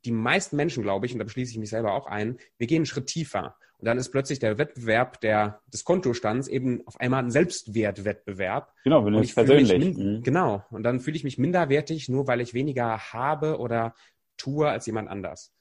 die 0.04 0.12
meisten 0.12 0.56
Menschen, 0.56 0.82
glaube 0.82 1.06
ich, 1.06 1.12
und 1.12 1.18
da 1.18 1.24
beschließe 1.24 1.52
ich 1.52 1.58
mich 1.58 1.70
selber 1.70 1.92
auch 1.94 2.06
ein, 2.06 2.38
wir 2.58 2.66
gehen 2.66 2.78
einen 2.78 2.86
Schritt 2.86 3.06
tiefer. 3.06 3.56
Und 3.78 3.86
dann 3.86 3.98
ist 3.98 4.10
plötzlich 4.10 4.38
der 4.38 4.56
Wettbewerb 4.56 5.20
der, 5.20 5.60
des 5.66 5.84
Kontostands 5.84 6.48
eben 6.48 6.86
auf 6.86 6.98
einmal 6.98 7.22
ein 7.22 7.30
Selbstwertwettbewerb. 7.30 8.72
Genau, 8.84 9.04
wenn 9.04 9.12
du 9.12 9.20
es 9.20 9.34
persönlich. 9.34 9.96
Mhm. 9.96 10.22
Genau. 10.22 10.64
Und 10.70 10.82
dann 10.82 11.00
fühle 11.00 11.16
ich 11.16 11.24
mich 11.24 11.36
minderwertig, 11.36 12.08
nur 12.08 12.26
weil 12.26 12.40
ich 12.40 12.54
weniger 12.54 12.98
habe 13.12 13.58
oder 13.58 13.94
tue 14.38 14.68
als 14.68 14.86
jemand 14.86 15.10
anders. 15.10 15.52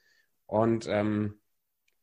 Und, 0.45 0.87
ähm, 0.87 1.39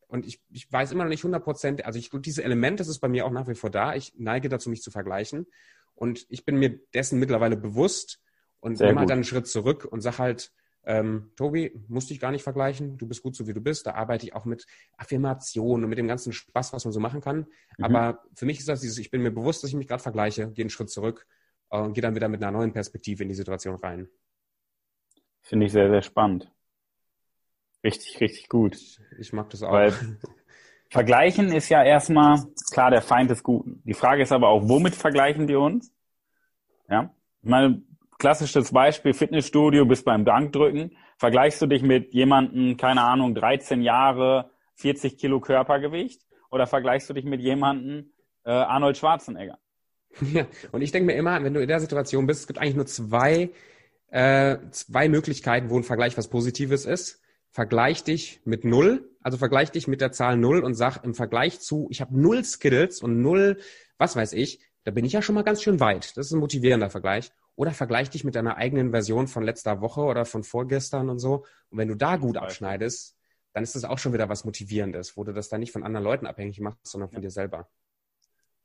und 0.06 0.26
ich, 0.26 0.42
ich 0.50 0.70
weiß 0.70 0.92
immer 0.92 1.04
noch 1.04 1.10
nicht 1.10 1.24
100 1.24 1.42
Prozent, 1.42 1.86
also 1.86 1.98
ich, 1.98 2.10
diese 2.12 2.44
Element, 2.44 2.80
das 2.80 2.88
ist 2.88 2.98
bei 2.98 3.08
mir 3.08 3.24
auch 3.24 3.30
nach 3.30 3.48
wie 3.48 3.54
vor 3.54 3.70
da. 3.70 3.94
Ich 3.94 4.12
neige 4.16 4.50
dazu, 4.50 4.68
mich 4.68 4.82
zu 4.82 4.90
vergleichen. 4.90 5.46
Und 5.94 6.26
ich 6.28 6.44
bin 6.44 6.56
mir 6.56 6.78
dessen 6.92 7.18
mittlerweile 7.18 7.56
bewusst 7.56 8.20
und 8.60 8.80
nehme 8.80 9.00
halt 9.00 9.10
dann 9.10 9.18
einen 9.18 9.24
Schritt 9.24 9.46
zurück 9.46 9.86
und 9.90 10.02
sage 10.02 10.18
halt, 10.18 10.52
ähm, 10.84 11.30
Tobi, 11.36 11.72
musst 11.88 12.10
dich 12.10 12.18
gar 12.18 12.32
nicht 12.32 12.42
vergleichen, 12.42 12.98
du 12.98 13.06
bist 13.06 13.22
gut 13.22 13.36
so 13.36 13.46
wie 13.46 13.52
du 13.52 13.60
bist. 13.60 13.86
Da 13.86 13.94
arbeite 13.94 14.26
ich 14.26 14.34
auch 14.34 14.44
mit 14.44 14.66
Affirmationen 14.96 15.84
und 15.84 15.90
mit 15.90 15.98
dem 15.98 16.08
ganzen 16.08 16.32
Spaß, 16.32 16.72
was 16.72 16.84
man 16.84 16.92
so 16.92 17.00
machen 17.00 17.20
kann. 17.20 17.46
Mhm. 17.78 17.84
Aber 17.84 18.22
für 18.34 18.46
mich 18.46 18.58
ist 18.58 18.68
das 18.68 18.80
dieses, 18.80 18.98
ich 18.98 19.10
bin 19.10 19.22
mir 19.22 19.30
bewusst, 19.30 19.62
dass 19.62 19.70
ich 19.70 19.76
mich 19.76 19.88
gerade 19.88 20.02
vergleiche, 20.02 20.50
gehe 20.50 20.64
einen 20.64 20.70
Schritt 20.70 20.90
zurück 20.90 21.26
äh, 21.70 21.78
und 21.78 21.94
gehe 21.94 22.02
dann 22.02 22.14
wieder 22.14 22.28
mit 22.28 22.42
einer 22.42 22.56
neuen 22.56 22.72
Perspektive 22.72 23.22
in 23.22 23.28
die 23.28 23.34
Situation 23.34 23.76
rein. 23.76 24.08
Finde 25.42 25.66
ich 25.66 25.72
sehr, 25.72 25.88
sehr 25.88 26.02
spannend. 26.02 26.50
Richtig, 27.84 28.20
richtig 28.20 28.48
gut. 28.48 28.76
Ich, 28.76 29.00
ich 29.18 29.32
mag 29.32 29.50
das 29.50 29.62
auch. 29.62 29.72
Weil 29.72 29.92
vergleichen 30.90 31.52
ist 31.52 31.68
ja 31.68 31.82
erstmal 31.82 32.44
klar 32.72 32.90
der 32.90 33.02
Feind 33.02 33.30
des 33.30 33.42
Guten. 33.42 33.82
Die 33.84 33.94
Frage 33.94 34.22
ist 34.22 34.32
aber 34.32 34.48
auch, 34.48 34.68
womit 34.68 34.94
vergleichen 34.94 35.48
wir 35.48 35.60
uns? 35.60 35.92
Ja, 36.88 37.14
ich 37.42 37.48
meine, 37.48 37.82
klassisches 38.22 38.70
Beispiel, 38.70 39.14
Fitnessstudio, 39.14 39.84
bist 39.84 40.04
beim 40.04 40.24
Bankdrücken, 40.24 40.96
vergleichst 41.18 41.60
du 41.60 41.66
dich 41.66 41.82
mit 41.82 42.14
jemandem, 42.14 42.76
keine 42.76 43.02
Ahnung, 43.02 43.34
13 43.34 43.82
Jahre, 43.82 44.52
40 44.76 45.18
Kilo 45.18 45.40
Körpergewicht 45.40 46.22
oder 46.48 46.68
vergleichst 46.68 47.10
du 47.10 47.14
dich 47.14 47.24
mit 47.24 47.40
jemandem, 47.40 48.12
äh, 48.44 48.50
Arnold 48.52 48.96
Schwarzenegger? 48.96 49.58
Ja, 50.32 50.46
und 50.70 50.82
ich 50.82 50.92
denke 50.92 51.06
mir 51.06 51.14
immer, 51.18 51.42
wenn 51.42 51.52
du 51.52 51.60
in 51.60 51.66
der 51.66 51.80
Situation 51.80 52.28
bist, 52.28 52.42
es 52.42 52.46
gibt 52.46 52.60
eigentlich 52.60 52.76
nur 52.76 52.86
zwei, 52.86 53.50
äh, 54.12 54.58
zwei 54.70 55.08
Möglichkeiten, 55.08 55.68
wo 55.68 55.76
ein 55.76 55.82
Vergleich 55.82 56.16
was 56.16 56.28
Positives 56.28 56.84
ist. 56.84 57.20
Vergleich 57.50 58.04
dich 58.04 58.40
mit 58.44 58.64
null, 58.64 59.10
also 59.20 59.36
vergleich 59.36 59.72
dich 59.72 59.88
mit 59.88 60.00
der 60.00 60.12
Zahl 60.12 60.36
null 60.36 60.62
und 60.62 60.74
sag 60.74 61.02
im 61.02 61.14
Vergleich 61.14 61.58
zu, 61.58 61.88
ich 61.90 62.00
habe 62.00 62.16
null 62.16 62.44
Skills 62.44 63.02
und 63.02 63.20
null, 63.20 63.58
was 63.98 64.14
weiß 64.14 64.32
ich, 64.34 64.60
da 64.84 64.92
bin 64.92 65.04
ich 65.04 65.12
ja 65.12 65.22
schon 65.22 65.34
mal 65.34 65.42
ganz 65.42 65.60
schön 65.60 65.80
weit. 65.80 66.16
Das 66.16 66.26
ist 66.26 66.32
ein 66.32 66.38
motivierender 66.38 66.88
Vergleich. 66.88 67.32
Oder 67.54 67.72
vergleich 67.72 68.10
dich 68.10 68.24
mit 68.24 68.34
deiner 68.34 68.56
eigenen 68.56 68.90
Version 68.90 69.28
von 69.28 69.42
letzter 69.42 69.80
Woche 69.80 70.00
oder 70.00 70.24
von 70.24 70.42
vorgestern 70.42 71.10
und 71.10 71.18
so. 71.18 71.44
Und 71.70 71.78
wenn 71.78 71.88
du 71.88 71.94
da 71.94 72.16
gut 72.16 72.36
abschneidest, 72.36 73.16
dann 73.52 73.62
ist 73.62 73.74
das 73.74 73.84
auch 73.84 73.98
schon 73.98 74.12
wieder 74.12 74.28
was 74.28 74.44
Motivierendes, 74.44 75.16
wo 75.16 75.24
du 75.24 75.32
das 75.32 75.48
dann 75.48 75.60
nicht 75.60 75.72
von 75.72 75.82
anderen 75.82 76.04
Leuten 76.04 76.26
abhängig 76.26 76.60
machst, 76.60 76.86
sondern 76.86 77.10
von 77.10 77.18
ja. 77.18 77.22
dir 77.22 77.30
selber. 77.30 77.68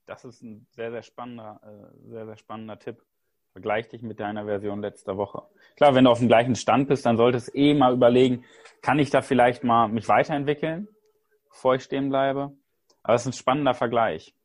Das 0.05 0.23
ist 0.23 0.41
ein 0.41 0.65
sehr, 0.71 0.91
sehr 0.91 1.03
spannender, 1.03 1.59
äh, 1.63 2.09
sehr, 2.09 2.25
sehr 2.25 2.37
spannender 2.37 2.79
Tipp. 2.79 3.03
Vergleich 3.51 3.89
dich 3.89 4.01
mit 4.03 4.19
deiner 4.19 4.45
Version 4.45 4.81
letzter 4.81 5.17
Woche. 5.17 5.43
Klar, 5.75 5.95
wenn 5.95 6.05
du 6.05 6.11
auf 6.11 6.19
dem 6.19 6.27
gleichen 6.27 6.55
Stand 6.55 6.87
bist, 6.87 7.05
dann 7.05 7.17
solltest 7.17 7.49
du 7.49 7.57
eh 7.57 7.73
mal 7.73 7.93
überlegen, 7.93 8.45
kann 8.81 8.99
ich 8.99 9.09
da 9.09 9.21
vielleicht 9.21 9.63
mal 9.63 9.87
mich 9.87 10.07
weiterentwickeln, 10.07 10.87
bevor 11.49 11.75
ich 11.75 11.83
stehen 11.83 12.09
bleibe? 12.09 12.55
Aber 13.03 13.15
es 13.15 13.23
ist 13.23 13.27
ein 13.27 13.33
spannender 13.33 13.73
Vergleich. 13.73 14.35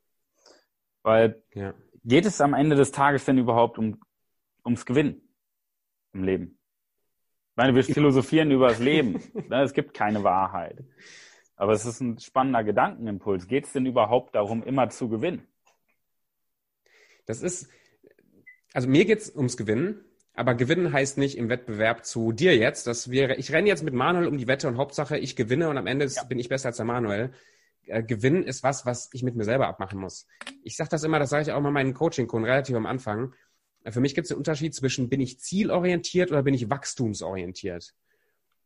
Weil 1.03 1.43
ja. 1.53 1.75
geht 2.05 2.27
es 2.27 2.41
am 2.41 2.55
Ende 2.55 2.75
des 2.75 2.91
Tages 2.91 3.25
denn 3.25 3.39
überhaupt 3.39 3.79
um 3.79 4.01
ums 4.65 4.87
Gewinnen 4.87 5.21
im 6.13 6.25
Leben. 6.25 6.59
Ich 7.51 7.57
meine, 7.57 7.75
wir 7.75 7.85
philosophieren 7.85 8.51
über 8.51 8.69
das 8.69 8.79
Leben. 8.79 9.23
Ne? 9.49 9.63
Es 9.63 9.73
gibt 9.75 9.95
keine 9.95 10.25
Wahrheit. 10.25 10.83
Aber 11.57 11.73
es 11.73 11.85
ist 11.85 12.01
ein 12.01 12.19
spannender 12.19 12.65
Gedankenimpuls. 12.65 13.47
Geht 13.47 13.67
es 13.67 13.73
denn 13.73 13.87
überhaupt 13.87 14.35
darum, 14.35 14.63
immer 14.63 14.89
zu 14.89 15.09
gewinnen? 15.09 15.47
Das 17.27 17.43
ist, 17.43 17.69
Also 18.73 18.89
mir 18.89 19.05
geht 19.05 19.21
es 19.21 19.35
ums 19.35 19.57
Gewinnen, 19.57 20.05
aber 20.35 20.55
Gewinnen 20.55 20.93
heißt 20.93 21.19
nicht 21.19 21.37
im 21.37 21.49
Wettbewerb 21.49 22.05
zu 22.05 22.33
dir 22.33 22.57
jetzt. 22.57 22.87
Das 22.87 23.11
wäre, 23.11 23.37
ich 23.37 23.53
renne 23.53 23.69
jetzt 23.69 23.83
mit 23.83 23.95
Manuel 23.95 24.27
um 24.27 24.39
die 24.39 24.49
Wette 24.49 24.67
und 24.67 24.79
Hauptsache 24.79 25.19
ich 25.19 25.37
gewinne 25.37 25.69
und 25.69 25.77
am 25.77 25.87
Ende 25.87 26.07
ja. 26.07 26.25
bin 26.25 26.39
ich 26.39 26.49
besser 26.49 26.69
als 26.69 26.79
der 26.79 26.87
Manuel. 26.87 27.33
Äh, 27.85 28.03
Gewinnen 28.03 28.45
ist 28.45 28.63
was, 28.63 28.87
was 28.87 29.11
ich 29.13 29.23
mit 29.23 29.37
mir 29.37 29.45
selber 29.45 29.69
abmachen 29.69 30.01
muss. 30.01 30.27
Ich 30.63 30.77
sage 30.77 30.91
das 30.91 31.05
immer, 31.05 31.19
das 31.19 31.31
sage 31.31 31.43
ich 31.43 31.53
auch 31.53 31.61
mal 31.61 31.71
meinen 31.71 31.95
Coaching-Kunden 31.95 32.49
relativ 32.49 32.77
am 32.77 32.87
Anfang. 32.87 33.35
Für 33.89 34.01
mich 34.01 34.15
gibt 34.15 34.27
es 34.27 34.31
einen 34.31 34.39
Unterschied 34.39 34.75
zwischen, 34.75 35.09
bin 35.09 35.21
ich 35.21 35.41
zielorientiert 35.41 36.31
oder 36.31 36.43
bin 36.43 36.55
ich 36.55 36.71
wachstumsorientiert? 36.71 37.95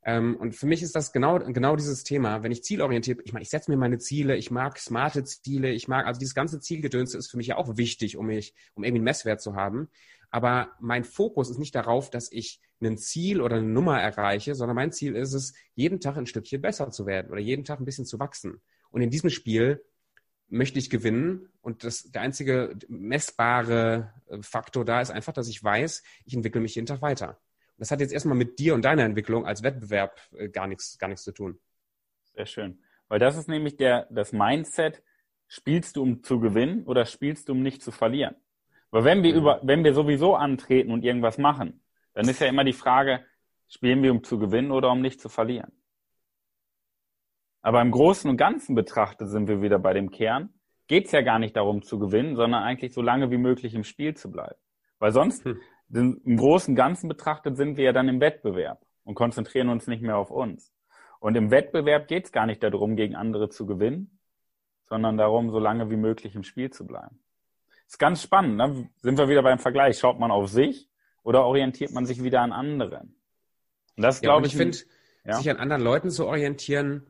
Ähm, 0.05 0.37
und 0.37 0.55
für 0.55 0.67
mich 0.67 0.83
ist 0.83 0.95
das 0.95 1.13
genau, 1.13 1.39
genau 1.39 1.75
dieses 1.75 2.05
Thema. 2.05 2.45
Wenn 2.45 2.53
ich 2.53 2.63
zielorientiert, 2.63 3.21
ich 3.25 3.33
meine, 3.33 3.43
ich 3.43 3.51
setze 3.51 3.71
mir 3.71 3.77
meine 3.77 3.99
Ziele, 3.99 4.37
ich 4.37 4.53
mag 4.53 4.79
smarte 4.79 5.25
Ziele, 5.25 5.73
ich 5.73 5.89
mag, 5.89 6.07
also 6.07 6.21
dieses 6.21 6.35
ganze 6.35 6.61
Zielgedönse 6.61 7.19
ist 7.19 7.29
für 7.29 7.37
mich 7.37 7.49
ja 7.49 7.57
auch 7.57 7.77
wichtig, 7.77 8.17
um 8.17 8.27
mich, 8.27 8.55
um 8.75 8.85
irgendwie 8.85 8.99
einen 8.99 9.05
Messwert 9.05 9.41
zu 9.41 9.57
haben. 9.57 9.89
Aber 10.31 10.71
mein 10.81 11.03
Fokus 11.03 11.51
ist 11.51 11.59
nicht 11.59 11.75
darauf, 11.75 12.11
dass 12.11 12.31
ich 12.31 12.61
ein 12.81 12.99
Ziel 12.99 13.41
oder 13.41 13.57
eine 13.57 13.67
Nummer 13.67 14.01
erreiche, 14.01 14.55
sondern 14.55 14.77
mein 14.77 14.93
Ziel 14.93 15.17
ist 15.17 15.33
es, 15.33 15.55
jeden 15.75 15.99
Tag 15.99 16.17
ein 16.17 16.27
Stückchen 16.27 16.61
besser 16.61 16.91
zu 16.91 17.07
werden 17.07 17.33
oder 17.33 17.41
jeden 17.41 17.65
Tag 17.65 17.81
ein 17.81 17.85
bisschen 17.85 18.07
zu 18.07 18.21
wachsen. 18.21 18.61
Und 18.91 19.01
in 19.01 19.11
diesem 19.11 19.31
Spiel 19.31 19.85
möchte 20.49 20.79
ich 20.79 20.91
gewinnen. 20.91 21.49
Und 21.61 21.85
das, 21.85 22.05
der 22.05 22.23
einzige 22.23 22.77
messbare 22.89 24.13
äh, 24.29 24.43
Faktor 24.43 24.85
da 24.85 25.01
ist 25.01 25.11
einfach, 25.11 25.33
dass 25.33 25.49
ich 25.49 25.63
weiß, 25.63 26.03
ich 26.25 26.35
entwickle 26.35 26.61
mich 26.61 26.75
jeden 26.75 26.87
Tag 26.87 27.03
weiter. 27.03 27.31
Und 27.31 27.81
das 27.81 27.91
hat 27.91 28.01
jetzt 28.01 28.13
erstmal 28.13 28.37
mit 28.37 28.59
dir 28.59 28.75
und 28.75 28.85
deiner 28.85 29.05
Entwicklung 29.05 29.47
als 29.47 29.63
Wettbewerb 29.63 30.21
äh, 30.37 30.49
gar 30.49 30.67
nichts, 30.67 30.99
gar 30.99 31.09
nichts 31.09 31.25
zu 31.25 31.33
tun. 31.33 31.59
Sehr 32.35 32.47
schön. 32.47 32.79
Weil 33.09 33.19
das 33.19 33.37
ist 33.37 33.49
nämlich 33.49 33.77
der, 33.77 34.07
das 34.11 34.33
Mindset, 34.33 35.03
spielst 35.47 35.97
du 35.97 36.03
um 36.03 36.23
zu 36.23 36.41
gewinnen 36.41 36.85
oder 36.85 37.07
spielst 37.07 37.49
du 37.49 37.53
um 37.53 37.63
nicht 37.63 37.83
zu 37.83 37.93
verlieren? 37.93 38.35
Weil 38.91 39.05
wenn 39.05 39.23
wir 39.23 39.33
mhm. 39.33 39.39
über, 39.39 39.61
wenn 39.63 39.85
wir 39.85 39.95
sowieso 39.95 40.35
antreten 40.37 40.91
und 40.91 41.05
irgendwas 41.05 41.39
machen, 41.39 41.83
dann 42.15 42.29
ist 42.29 42.41
ja 42.41 42.47
immer 42.47 42.65
die 42.65 42.73
Frage, 42.73 43.25
spielen 43.69 44.03
wir 44.03 44.11
um 44.11 44.25
zu 44.25 44.39
gewinnen 44.39 44.71
oder 44.71 44.91
um 44.91 45.01
nicht 45.01 45.21
zu 45.21 45.29
verlieren? 45.29 45.73
Aber 47.67 47.83
im 47.83 47.91
Großen 47.91 48.31
und 48.31 48.37
Ganzen 48.37 48.77
betrachtet 48.77 49.29
sind 49.29 49.49
wir 49.49 49.61
wieder 49.61 49.81
bei 49.81 49.93
dem 49.93 50.13
Kern. 50.13 50.51
Geht 50.87 51.07
es 51.07 51.11
ja 51.11 51.23
gar 51.23 51.41
nicht 51.41 51.57
darum 51.57 51.83
zu 51.83 51.99
gewinnen, 51.99 52.37
sondern 52.37 52.63
eigentlich 52.63 52.95
so 52.95 53.03
lange 53.03 53.33
wie 53.33 53.39
möglich 53.39 53.75
im 53.75 53.83
Spiel 53.83 54.15
zu 54.15 54.31
bleiben. 54.31 54.55
Weil 55.01 55.11
sonst, 55.11 55.45
hm. 55.45 55.59
im 55.91 56.37
Großen 56.37 56.71
und 56.71 56.77
Ganzen 56.77 57.09
betrachtet, 57.09 57.57
sind 57.57 57.77
wir 57.77 57.87
ja 57.87 57.93
dann 57.93 58.09
im 58.09 58.21
Wettbewerb 58.21 58.87
und 59.03 59.17
konzentrieren 59.17 59.69
uns 59.69 59.89
nicht 59.89 60.01
mehr 60.01 60.17
auf 60.17 60.31
uns. 60.31 60.73
Und 61.19 61.37
im 61.37 61.51
Wettbewerb 61.51 62.07
geht 62.07 62.27
es 62.27 62.31
gar 62.31 62.47
nicht 62.47 62.63
darum, 62.63 62.95
gegen 62.95 63.17
andere 63.17 63.49
zu 63.49 63.67
gewinnen, 63.67 64.21
sondern 64.85 65.17
darum, 65.17 65.51
so 65.51 65.59
lange 65.59 65.91
wie 65.91 65.97
möglich 65.97 66.37
im 66.37 66.45
Spiel 66.45 66.71
zu 66.71 66.87
bleiben. 66.87 67.19
Ist 67.89 67.99
ganz 67.99 68.23
spannend, 68.23 68.59
ne? 68.59 68.89
Sind 68.99 69.19
wir 69.19 69.29
wieder 69.29 69.43
beim 69.43 69.59
Vergleich. 69.59 69.99
Schaut 69.99 70.21
man 70.21 70.31
auf 70.31 70.49
sich 70.51 70.89
oder 71.25 71.45
orientiert 71.45 71.91
man 71.91 72.07
sich 72.07 72.23
wieder 72.23 72.43
an 72.43 72.53
anderen? 72.53 73.17
Und 73.97 74.05
das 74.05 74.21
ja, 74.21 74.29
glaube 74.29 74.47
ich. 74.47 74.53
Ich 74.53 74.57
finde, 74.57 74.79
ja? 75.25 75.33
sich 75.33 75.51
an 75.51 75.57
anderen 75.57 75.83
Leuten 75.83 76.11
zu 76.11 76.29
orientieren, 76.29 77.05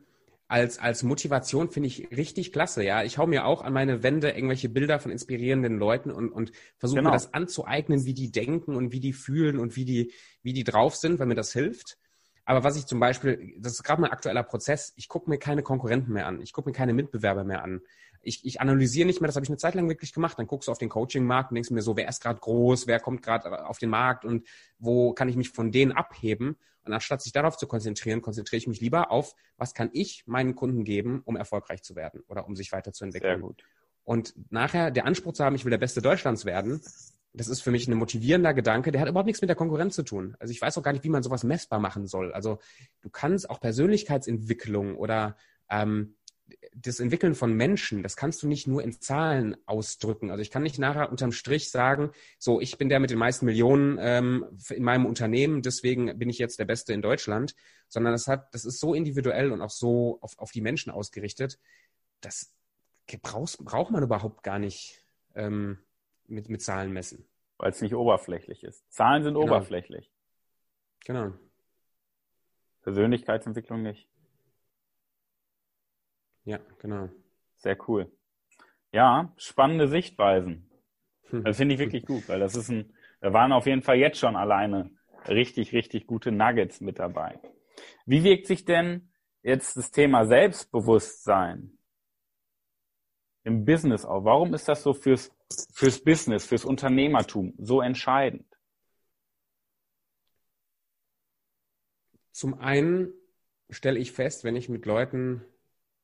als, 0.47 0.79
als 0.79 1.03
Motivation 1.03 1.69
finde 1.69 1.87
ich 1.87 2.09
richtig 2.11 2.53
klasse. 2.53 2.83
Ja, 2.83 3.03
ich 3.03 3.17
hau 3.17 3.27
mir 3.27 3.45
auch 3.45 3.61
an 3.61 3.73
meine 3.73 4.01
Wände 4.03 4.29
irgendwelche 4.29 4.69
Bilder 4.69 4.99
von 4.99 5.11
inspirierenden 5.11 5.77
Leuten 5.77 6.09
und, 6.11 6.29
und 6.29 6.51
versuche 6.77 6.99
genau. 6.99 7.09
mir 7.09 7.15
das 7.15 7.33
anzueignen, 7.33 8.05
wie 8.05 8.13
die 8.13 8.31
denken 8.31 8.75
und 8.75 8.91
wie 8.91 8.99
die 8.99 9.13
fühlen 9.13 9.59
und 9.59 9.75
wie 9.75 9.85
die, 9.85 10.13
wie 10.43 10.53
die 10.53 10.63
drauf 10.63 10.95
sind, 10.95 11.19
weil 11.19 11.27
mir 11.27 11.35
das 11.35 11.51
hilft. 11.51 11.97
Aber 12.45 12.63
was 12.63 12.77
ich 12.77 12.85
zum 12.85 13.01
Beispiel, 13.01 13.55
das 13.59 13.73
ist 13.73 13.83
gerade 13.83 14.01
mein 14.01 14.11
aktueller 14.11 14.43
Prozess, 14.43 14.93
ich 14.95 15.09
gucke 15.09 15.29
mir 15.29 15.37
keine 15.37 15.63
Konkurrenten 15.63 16.13
mehr 16.13 16.27
an, 16.27 16.41
ich 16.41 16.53
gucke 16.53 16.69
mir 16.69 16.73
keine 16.73 16.93
Mitbewerber 16.93 17.43
mehr 17.43 17.61
an. 17.61 17.81
Ich, 18.21 18.45
ich 18.45 18.61
analysiere 18.61 19.05
nicht 19.05 19.21
mehr, 19.21 19.27
das 19.27 19.35
habe 19.35 19.43
ich 19.43 19.49
eine 19.49 19.57
Zeit 19.57 19.75
lang 19.75 19.87
wirklich 19.89 20.13
gemacht. 20.13 20.37
Dann 20.37 20.47
guckst 20.47 20.67
du 20.67 20.71
auf 20.71 20.77
den 20.77 20.89
Coaching-Markt 20.89 21.51
und 21.51 21.55
denkst 21.55 21.71
mir 21.71 21.81
so, 21.81 21.95
wer 21.95 22.07
ist 22.07 22.21
gerade 22.21 22.39
groß, 22.39 22.87
wer 22.87 22.99
kommt 22.99 23.21
gerade 23.21 23.65
auf 23.65 23.77
den 23.77 23.89
Markt 23.89 24.25
und 24.25 24.47
wo 24.79 25.13
kann 25.13 25.29
ich 25.29 25.35
mich 25.35 25.49
von 25.49 25.71
denen 25.71 25.91
abheben? 25.91 26.57
Und 26.83 26.93
anstatt 26.93 27.21
sich 27.21 27.33
darauf 27.33 27.57
zu 27.57 27.67
konzentrieren, 27.67 28.21
konzentriere 28.21 28.57
ich 28.57 28.67
mich 28.67 28.79
lieber 28.79 29.11
auf, 29.11 29.35
was 29.57 29.73
kann 29.73 29.89
ich 29.91 30.23
meinen 30.25 30.55
Kunden 30.55 30.83
geben, 30.83 31.21
um 31.25 31.35
erfolgreich 31.35 31.83
zu 31.83 31.95
werden 31.95 32.23
oder 32.27 32.47
um 32.47 32.55
sich 32.55 32.71
weiterzuentwickeln. 32.71 33.39
Sehr 33.39 33.47
gut. 33.47 33.63
Und 34.03 34.33
nachher 34.49 34.89
der 34.89 35.05
Anspruch 35.05 35.33
zu 35.33 35.43
haben, 35.43 35.55
ich 35.55 35.65
will 35.65 35.69
der 35.71 35.77
Beste 35.77 36.01
Deutschlands 36.01 36.45
werden, 36.45 36.81
das 37.33 37.47
ist 37.47 37.61
für 37.61 37.71
mich 37.71 37.87
ein 37.87 37.95
motivierender 37.95 38.53
Gedanke, 38.53 38.91
der 38.91 39.01
hat 39.01 39.09
überhaupt 39.09 39.27
nichts 39.27 39.41
mit 39.41 39.49
der 39.49 39.55
Konkurrenz 39.55 39.95
zu 39.95 40.03
tun. 40.03 40.35
Also 40.39 40.51
ich 40.51 40.61
weiß 40.61 40.77
auch 40.77 40.83
gar 40.83 40.91
nicht, 40.91 41.03
wie 41.03 41.09
man 41.09 41.23
sowas 41.23 41.43
messbar 41.43 41.79
machen 41.79 42.07
soll. 42.07 42.33
Also 42.33 42.59
du 43.01 43.09
kannst 43.09 43.49
auch 43.49 43.59
Persönlichkeitsentwicklung 43.59 44.95
oder 44.95 45.35
ähm, 45.69 46.15
das 46.73 46.99
Entwickeln 46.99 47.35
von 47.35 47.53
Menschen, 47.53 48.03
das 48.03 48.15
kannst 48.15 48.43
du 48.43 48.47
nicht 48.47 48.67
nur 48.67 48.83
in 48.83 48.93
Zahlen 48.93 49.57
ausdrücken. 49.65 50.31
Also 50.31 50.41
ich 50.41 50.51
kann 50.51 50.63
nicht 50.63 50.79
nachher 50.79 51.11
unterm 51.11 51.31
Strich 51.31 51.71
sagen, 51.71 52.11
so, 52.37 52.61
ich 52.61 52.77
bin 52.77 52.89
der 52.89 52.99
mit 52.99 53.09
den 53.09 53.17
meisten 53.17 53.45
Millionen 53.45 53.97
ähm, 53.99 54.45
in 54.69 54.83
meinem 54.83 55.05
Unternehmen, 55.05 55.61
deswegen 55.61 56.17
bin 56.17 56.29
ich 56.29 56.37
jetzt 56.37 56.59
der 56.59 56.65
Beste 56.65 56.93
in 56.93 57.01
Deutschland, 57.01 57.55
sondern 57.87 58.13
das 58.13 58.27
hat, 58.27 58.53
das 58.53 58.65
ist 58.65 58.79
so 58.79 58.93
individuell 58.93 59.51
und 59.51 59.61
auch 59.61 59.69
so 59.69 60.19
auf, 60.21 60.37
auf 60.37 60.51
die 60.51 60.61
Menschen 60.61 60.91
ausgerichtet, 60.91 61.59
das 62.21 62.53
brauchst, 63.21 63.63
braucht 63.63 63.91
man 63.91 64.03
überhaupt 64.03 64.43
gar 64.43 64.59
nicht 64.59 65.03
ähm, 65.35 65.79
mit, 66.27 66.49
mit 66.49 66.61
Zahlen 66.61 66.91
messen. 66.91 67.25
Weil 67.57 67.71
es 67.71 67.81
nicht 67.81 67.95
oberflächlich 67.95 68.63
ist. 68.63 68.83
Zahlen 68.91 69.23
sind 69.23 69.33
genau. 69.33 69.45
oberflächlich. 69.45 70.11
Genau. 71.05 71.33
Persönlichkeitsentwicklung 72.81 73.81
nicht. 73.81 74.07
Ja, 76.47 76.59
genau. 76.79 77.09
Sehr 77.57 77.77
cool. 77.89 78.09
Ja, 78.93 79.33
spannende 79.35 79.89
Sichtweisen. 79.89 80.71
Hm. 81.29 81.43
Das 81.43 81.57
finde 81.57 81.75
ich 81.75 81.79
wirklich 81.81 82.05
gut, 82.05 82.29
weil 82.29 82.39
das 82.39 82.55
ist 82.55 82.69
ein, 82.69 82.93
da 83.19 83.33
waren 83.33 83.51
auf 83.51 83.65
jeden 83.65 83.81
Fall 83.81 83.97
jetzt 83.97 84.17
schon 84.17 84.37
alleine 84.37 84.89
richtig, 85.27 85.73
richtig 85.73 86.07
gute 86.07 86.31
Nuggets 86.31 86.79
mit 86.79 86.99
dabei. 86.99 87.37
Wie 88.05 88.23
wirkt 88.23 88.47
sich 88.47 88.63
denn 88.63 89.11
jetzt 89.43 89.75
das 89.75 89.91
Thema 89.91 90.25
Selbstbewusstsein 90.25 91.77
im 93.43 93.65
Business 93.65 94.05
auf? 94.05 94.23
Warum 94.23 94.53
ist 94.53 94.69
das 94.69 94.83
so 94.83 94.93
fürs, 94.93 95.35
fürs 95.73 96.01
Business, 96.01 96.45
fürs 96.45 96.63
Unternehmertum 96.63 97.55
so 97.57 97.81
entscheidend? 97.81 98.47
Zum 102.31 102.57
einen 102.57 103.11
stelle 103.69 103.99
ich 103.99 104.13
fest, 104.13 104.45
wenn 104.45 104.55
ich 104.55 104.69
mit 104.69 104.85
Leuten 104.85 105.43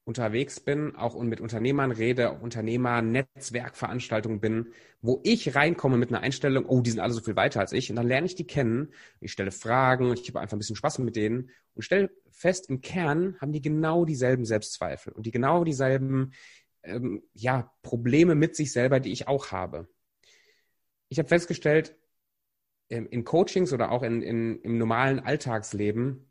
unterwegs 0.05 0.60
bin, 0.60 0.95
auch 0.95 1.19
mit 1.22 1.39
Unternehmern 1.39 1.91
rede, 1.91 2.31
auch 2.31 2.41
Unternehmer-Netzwerkveranstaltungen 2.41 4.41
bin, 4.41 4.74
wo 5.01 5.22
ich 5.24 5.55
reinkomme 5.55 5.98
mit 5.98 6.10
einer 6.10 6.19
Einstellung, 6.19 6.65
oh, 6.65 6.81
die 6.81 6.91
sind 6.91 7.00
alle 7.00 7.13
so 7.13 7.22
viel 7.22 7.36
weiter 7.36 7.62
als 7.62 7.72
ich, 7.72 7.89
und 7.89 7.95
dann 7.95 8.07
lerne 8.07 8.25
ich 8.25 8.36
die 8.36 8.45
kennen, 8.45 8.93
ich 9.22 9.31
stelle 9.31 9.51
Fragen, 9.51 10.12
ich 10.13 10.27
habe 10.27 10.41
einfach 10.41 10.57
ein 10.57 10.60
bisschen 10.60 10.75
Spaß 10.75 11.00
mit 11.00 11.15
denen 11.15 11.50
und 11.74 11.83
stelle 11.83 12.12
fest, 12.31 12.69
im 12.69 12.81
Kern 12.81 13.38
haben 13.39 13.53
die 13.53 13.62
genau 13.62 14.03
dieselben 14.03 14.45
Selbstzweifel 14.45 15.13
und 15.13 15.25
die 15.25 15.31
genau 15.31 15.63
dieselben 15.63 16.33
ähm, 16.83 17.24
ja, 17.33 17.72
Probleme 17.81 18.36
mit 18.36 18.55
sich 18.55 18.74
selber, 18.74 19.00
die 19.00 19.12
ich 19.12 19.27
auch 19.27 19.51
habe. 19.51 19.88
Ich 21.07 21.17
habe 21.17 21.29
festgestellt, 21.29 21.95
ähm, 22.89 23.07
in 23.10 23.24
Coachings 23.24 23.72
oder 23.72 23.91
auch 23.91 24.03
in, 24.03 24.22
in, 24.22 24.60
im 24.62 24.77
normalen 24.77 25.19
Alltagsleben, 25.19 26.29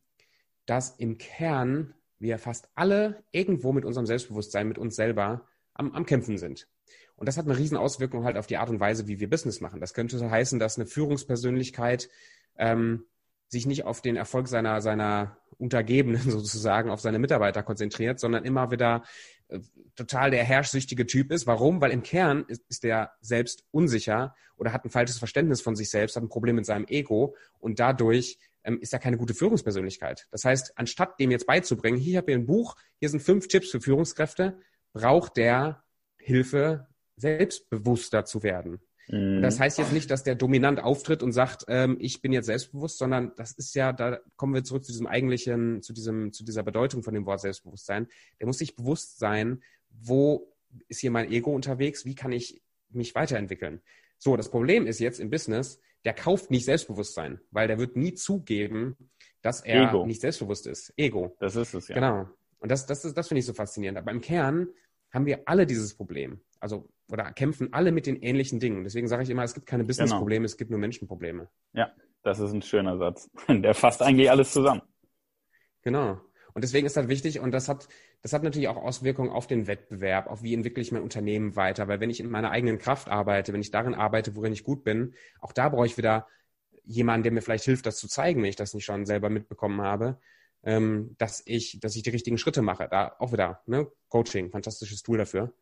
dass 0.67 0.97
im 0.99 1.19
Kern 1.19 1.95
wir 2.23 2.39
fast 2.39 2.69
alle 2.75 3.23
irgendwo 3.33 3.73
mit 3.73 3.85
unserem 3.85 4.07
Selbstbewusstsein, 4.07 4.69
mit 4.69 4.79
uns 4.79 4.97
selber 4.97 5.47
am, 5.75 5.93
am 5.93 6.07
Kämpfen 6.07 6.39
sind. 6.39 6.69
Und 7.17 7.27
das 7.27 7.37
hat 7.37 7.45
eine 7.45 7.59
riesen 7.59 7.77
Auswirkung 7.77 8.25
halt 8.25 8.37
auf 8.37 8.47
die 8.47 8.57
Art 8.57 8.71
und 8.71 8.81
Weise, 8.81 9.07
wie 9.07 9.21
wir 9.21 9.29
Business 9.29 9.61
machen. 9.61 9.81
Das 9.81 9.95
könnte 9.95 10.31
heißen, 10.31 10.59
dass 10.59 10.79
eine 10.79 10.87
Führungspersönlichkeit 10.87 12.09
ähm, 12.57 13.05
sich 13.49 13.67
nicht 13.67 13.85
auf 13.85 14.01
den 14.01 14.17
Erfolg 14.17 14.49
seiner, 14.49 14.81
seiner 14.81 15.37
Untergebenen 15.59 16.23
sozusagen, 16.31 16.91
auf 16.91 17.01
seine 17.01 17.19
Mitarbeiter 17.19 17.63
konzentriert, 17.63 18.19
sondern 18.19 18.45
immer 18.45 18.71
wieder 18.71 19.05
äh, 19.49 19.61
total 19.95 20.31
der 20.31 20.43
herrschsüchtige 20.43 21.07
Typ 21.07 21.31
ist. 21.31 21.47
Warum? 21.47 21.81
Weil 21.81 21.91
im 21.91 22.03
Kern 22.03 22.45
ist, 22.49 22.65
ist 22.69 22.83
der 22.83 23.13
selbst 23.21 23.65
unsicher 23.71 24.35
oder 24.57 24.73
hat 24.73 24.85
ein 24.85 24.91
falsches 24.91 25.19
Verständnis 25.19 25.61
von 25.61 25.77
sich 25.77 25.91
selbst, 25.91 26.17
hat 26.17 26.23
ein 26.23 26.29
Problem 26.29 26.57
mit 26.57 26.67
seinem 26.67 26.87
Ego 26.87 27.37
und 27.59 27.79
dadurch 27.79 28.39
ähm, 28.65 28.79
ist 28.81 28.93
ja 28.93 28.99
keine 28.99 29.17
gute 29.17 29.35
Führungspersönlichkeit. 29.35 30.27
Das 30.31 30.45
heißt, 30.45 30.73
anstatt 30.77 31.19
dem 31.21 31.31
jetzt 31.31 31.47
beizubringen, 31.47 31.99
hier 31.99 32.19
habe 32.19 32.31
ich 32.31 32.37
ein 32.37 32.47
Buch, 32.47 32.77
hier 32.99 33.09
sind 33.09 33.21
fünf 33.21 33.49
Tipps 33.49 33.71
für 33.71 33.81
Führungskräfte, 33.81 34.59
braucht 34.93 35.37
der 35.37 35.83
Hilfe, 36.19 36.87
selbstbewusster 37.17 38.25
zu 38.25 38.43
werden. 38.43 38.81
Mhm. 39.09 39.43
Das 39.43 39.59
heißt 39.59 39.79
jetzt 39.79 39.93
nicht, 39.93 40.11
dass 40.11 40.23
der 40.23 40.35
dominant 40.35 40.81
auftritt 40.81 41.23
und 41.23 41.33
sagt, 41.33 41.65
ähm, 41.69 41.97
ich 42.01 42.23
bin 42.23 42.33
jetzt 42.33 42.47
selbstbewusst, 42.47 42.99
sondern 42.99 43.33
das 43.37 43.53
ist 43.53 43.75
ja, 43.75 43.93
da 43.93 44.19
kommen 44.37 44.55
wir 44.55 44.65
zurück 44.65 44.85
zu 44.85 44.93
diesem 44.93 45.07
eigentlichen, 45.07 45.83
zu 45.83 45.93
diesem, 45.93 46.33
zu 46.33 46.45
dieser 46.45 46.63
Bedeutung 46.63 47.03
von 47.03 47.15
dem 47.15 47.27
Wort 47.27 47.41
Selbstbewusstsein. 47.41 48.09
Der 48.41 48.47
muss 48.47 48.59
sich 48.59 48.77
bewusst 48.77 49.19
sein, 49.19 49.63
wo 49.91 50.53
ist 50.89 51.01
hier 51.01 51.11
mein 51.11 51.31
Ego 51.31 51.53
unterwegs, 51.53 52.05
wie 52.05 52.15
kann 52.15 52.33
ich 52.33 52.63
mich 52.91 53.15
weiterentwickeln. 53.15 53.81
So, 54.19 54.37
das 54.37 54.51
Problem 54.51 54.87
ist 54.87 55.01
jetzt 55.01 55.21
im 55.21 55.31
Business, 55.31 55.81
der 56.05 56.15
kauft 56.15 56.51
nicht 56.51 56.65
Selbstbewusstsein, 56.65 57.41
weil 57.51 57.69
der 57.69 57.79
wird 57.79 57.97
nie 57.97 58.15
zugeben, 58.15 58.97
dass 59.41 59.61
er 59.61 59.89
Ego. 59.89 60.07
nicht 60.07 60.21
selbstbewusst 60.21 60.67
ist. 60.67 60.93
Ego. 60.97 61.37
Das 61.41 61.57
ist 61.57 61.75
es, 61.75 61.89
ja. 61.89 61.95
Genau. 61.95 62.29
Und 62.59 62.71
das, 62.71 62.87
das, 62.87 63.03
das 63.03 63.29
finde 63.29 63.41
ich 63.41 63.47
so 63.47 63.55
faszinierend. 63.55 63.99
Aber 63.99 64.11
im 64.11 64.21
Kern 64.21 64.69
haben 65.13 65.27
wir 65.27 65.43
alle 65.47 65.67
dieses 65.67 65.95
Problem. 65.95 66.41
Also 66.61 66.89
oder 67.11 67.31
kämpfen 67.33 67.73
alle 67.73 67.93
mit 67.93 68.07
den 68.07 68.17
ähnlichen 68.23 68.59
Dingen. 68.61 68.85
Deswegen 68.85 69.09
sage 69.09 69.25
ich 69.25 69.31
immer, 69.31 69.43
es 69.43 69.53
gibt 69.53 69.67
keine 69.67 69.85
Business-Probleme, 69.85 70.43
genau. 70.43 70.47
es 70.47 70.57
gibt 70.57 70.71
nur 70.71 70.81
Menschenprobleme. 70.81 71.49
Ja, 71.75 71.93
das 72.23 72.39
ist 72.41 72.53
ein 72.53 72.63
schöner 72.63 72.97
Satz. 72.97 73.31
Der 73.49 73.75
fasst 73.75 74.01
eigentlich 74.01 74.31
alles 74.31 74.53
zusammen. 74.53 74.83
Genau. 75.83 76.21
Und 76.55 76.63
deswegen 76.63 76.87
ist 76.87 76.97
das 76.97 77.09
wichtig 77.09 77.41
und 77.41 77.53
das 77.53 77.69
hat, 77.69 77.89
das 78.21 78.33
hat 78.33 78.43
natürlich 78.43 78.69
auch 78.69 78.77
Auswirkungen 78.77 79.31
auf 79.31 79.47
den 79.47 79.67
Wettbewerb, 79.67 80.27
auf 80.27 80.43
wie 80.43 80.55
entwickle 80.55 80.83
ich 80.83 80.93
mein 80.93 81.03
Unternehmen 81.03 81.57
weiter. 81.57 81.89
Weil 81.89 82.01
wenn 82.01 82.11
ich 82.11 82.21
in 82.21 82.31
meiner 82.31 82.51
eigenen 82.51 82.79
Kraft 82.79 83.09
arbeite, 83.09 83.53
wenn 83.53 83.61
ich 83.61 83.71
darin 83.71 83.95
arbeite, 83.95 84.37
worin 84.37 84.53
ich 84.53 84.65
gut 84.65 84.85
bin, 84.85 85.15
auch 85.41 85.53
da 85.53 85.69
brauche 85.69 85.87
ich 85.87 85.97
wieder 85.97 86.27
jemanden, 86.85 87.23
der 87.23 87.33
mir 87.33 87.43
vielleicht 87.43 87.65
hilft, 87.65 87.87
das 87.87 87.97
zu 87.97 88.09
zeigen, 88.09 88.43
wenn 88.43 88.51
ich 88.51 88.57
das 88.57 88.75
nicht 88.75 88.85
schon 88.85 89.07
selber 89.07 89.31
mitbekommen 89.31 89.81
habe, 89.83 90.19
ähm, 90.63 91.15
dass 91.19 91.43
ich, 91.47 91.81
dass 91.81 91.97
ich 91.97 92.03
die 92.03 92.11
richtigen 92.11 92.39
Schritte 92.39 92.63
mache. 92.63 92.89
Da 92.91 93.17
auch 93.19 93.33
wieder, 93.33 93.63
ne? 93.67 93.91
Coaching, 94.09 94.51
fantastisches 94.51 95.03
Tool 95.03 95.19
dafür. 95.19 95.53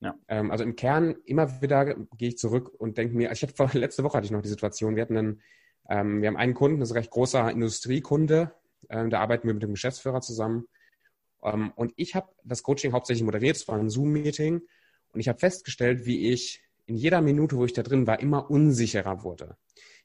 Ja. 0.00 0.14
Ähm, 0.28 0.50
also 0.50 0.64
im 0.64 0.76
Kern 0.76 1.16
immer 1.24 1.60
wieder 1.60 1.94
gehe 2.16 2.28
ich 2.28 2.38
zurück 2.38 2.70
und 2.78 2.96
denke 2.96 3.14
mir, 3.14 3.30
ich 3.30 3.42
habe 3.42 3.78
letzte 3.78 4.02
Woche 4.02 4.16
hatte 4.16 4.24
ich 4.24 4.30
noch 4.30 4.42
die 4.42 4.48
Situation, 4.48 4.96
wir 4.96 5.02
hatten 5.02 5.16
einen, 5.16 5.42
ähm, 5.88 6.22
wir 6.22 6.28
haben 6.28 6.36
einen 6.36 6.54
Kunden, 6.54 6.80
das 6.80 6.88
ist 6.88 6.92
ein 6.94 6.98
recht 6.98 7.10
großer 7.10 7.50
Industriekunde, 7.50 8.52
ähm, 8.90 9.10
da 9.10 9.20
arbeiten 9.20 9.46
wir 9.46 9.54
mit 9.54 9.62
dem 9.62 9.72
Geschäftsführer 9.72 10.20
zusammen. 10.20 10.66
Ähm, 11.42 11.72
und 11.76 11.92
ich 11.96 12.14
habe 12.14 12.28
das 12.44 12.62
Coaching 12.62 12.92
hauptsächlich 12.92 13.24
moderiert, 13.24 13.56
es 13.56 13.66
war 13.68 13.78
ein 13.78 13.90
Zoom-Meeting 13.90 14.60
und 15.12 15.20
ich 15.20 15.28
habe 15.28 15.38
festgestellt, 15.38 16.04
wie 16.06 16.30
ich 16.30 16.62
in 16.86 16.96
jeder 16.96 17.20
Minute, 17.20 17.56
wo 17.56 17.64
ich 17.64 17.72
da 17.72 17.82
drin 17.82 18.06
war, 18.06 18.20
immer 18.20 18.50
unsicherer 18.50 19.22
wurde. 19.22 19.56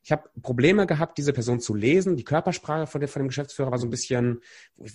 Ich 0.03 0.11
habe 0.11 0.29
Probleme 0.43 0.85
gehabt, 0.85 1.17
diese 1.17 1.33
Person 1.33 1.59
zu 1.59 1.73
lesen. 1.73 2.15
Die 2.15 2.23
Körpersprache 2.23 2.85
von, 2.85 3.01
der, 3.01 3.07
von 3.07 3.23
dem 3.23 3.27
Geschäftsführer 3.29 3.71
war 3.71 3.79
so 3.79 3.87
ein 3.87 3.89
bisschen, 3.89 4.41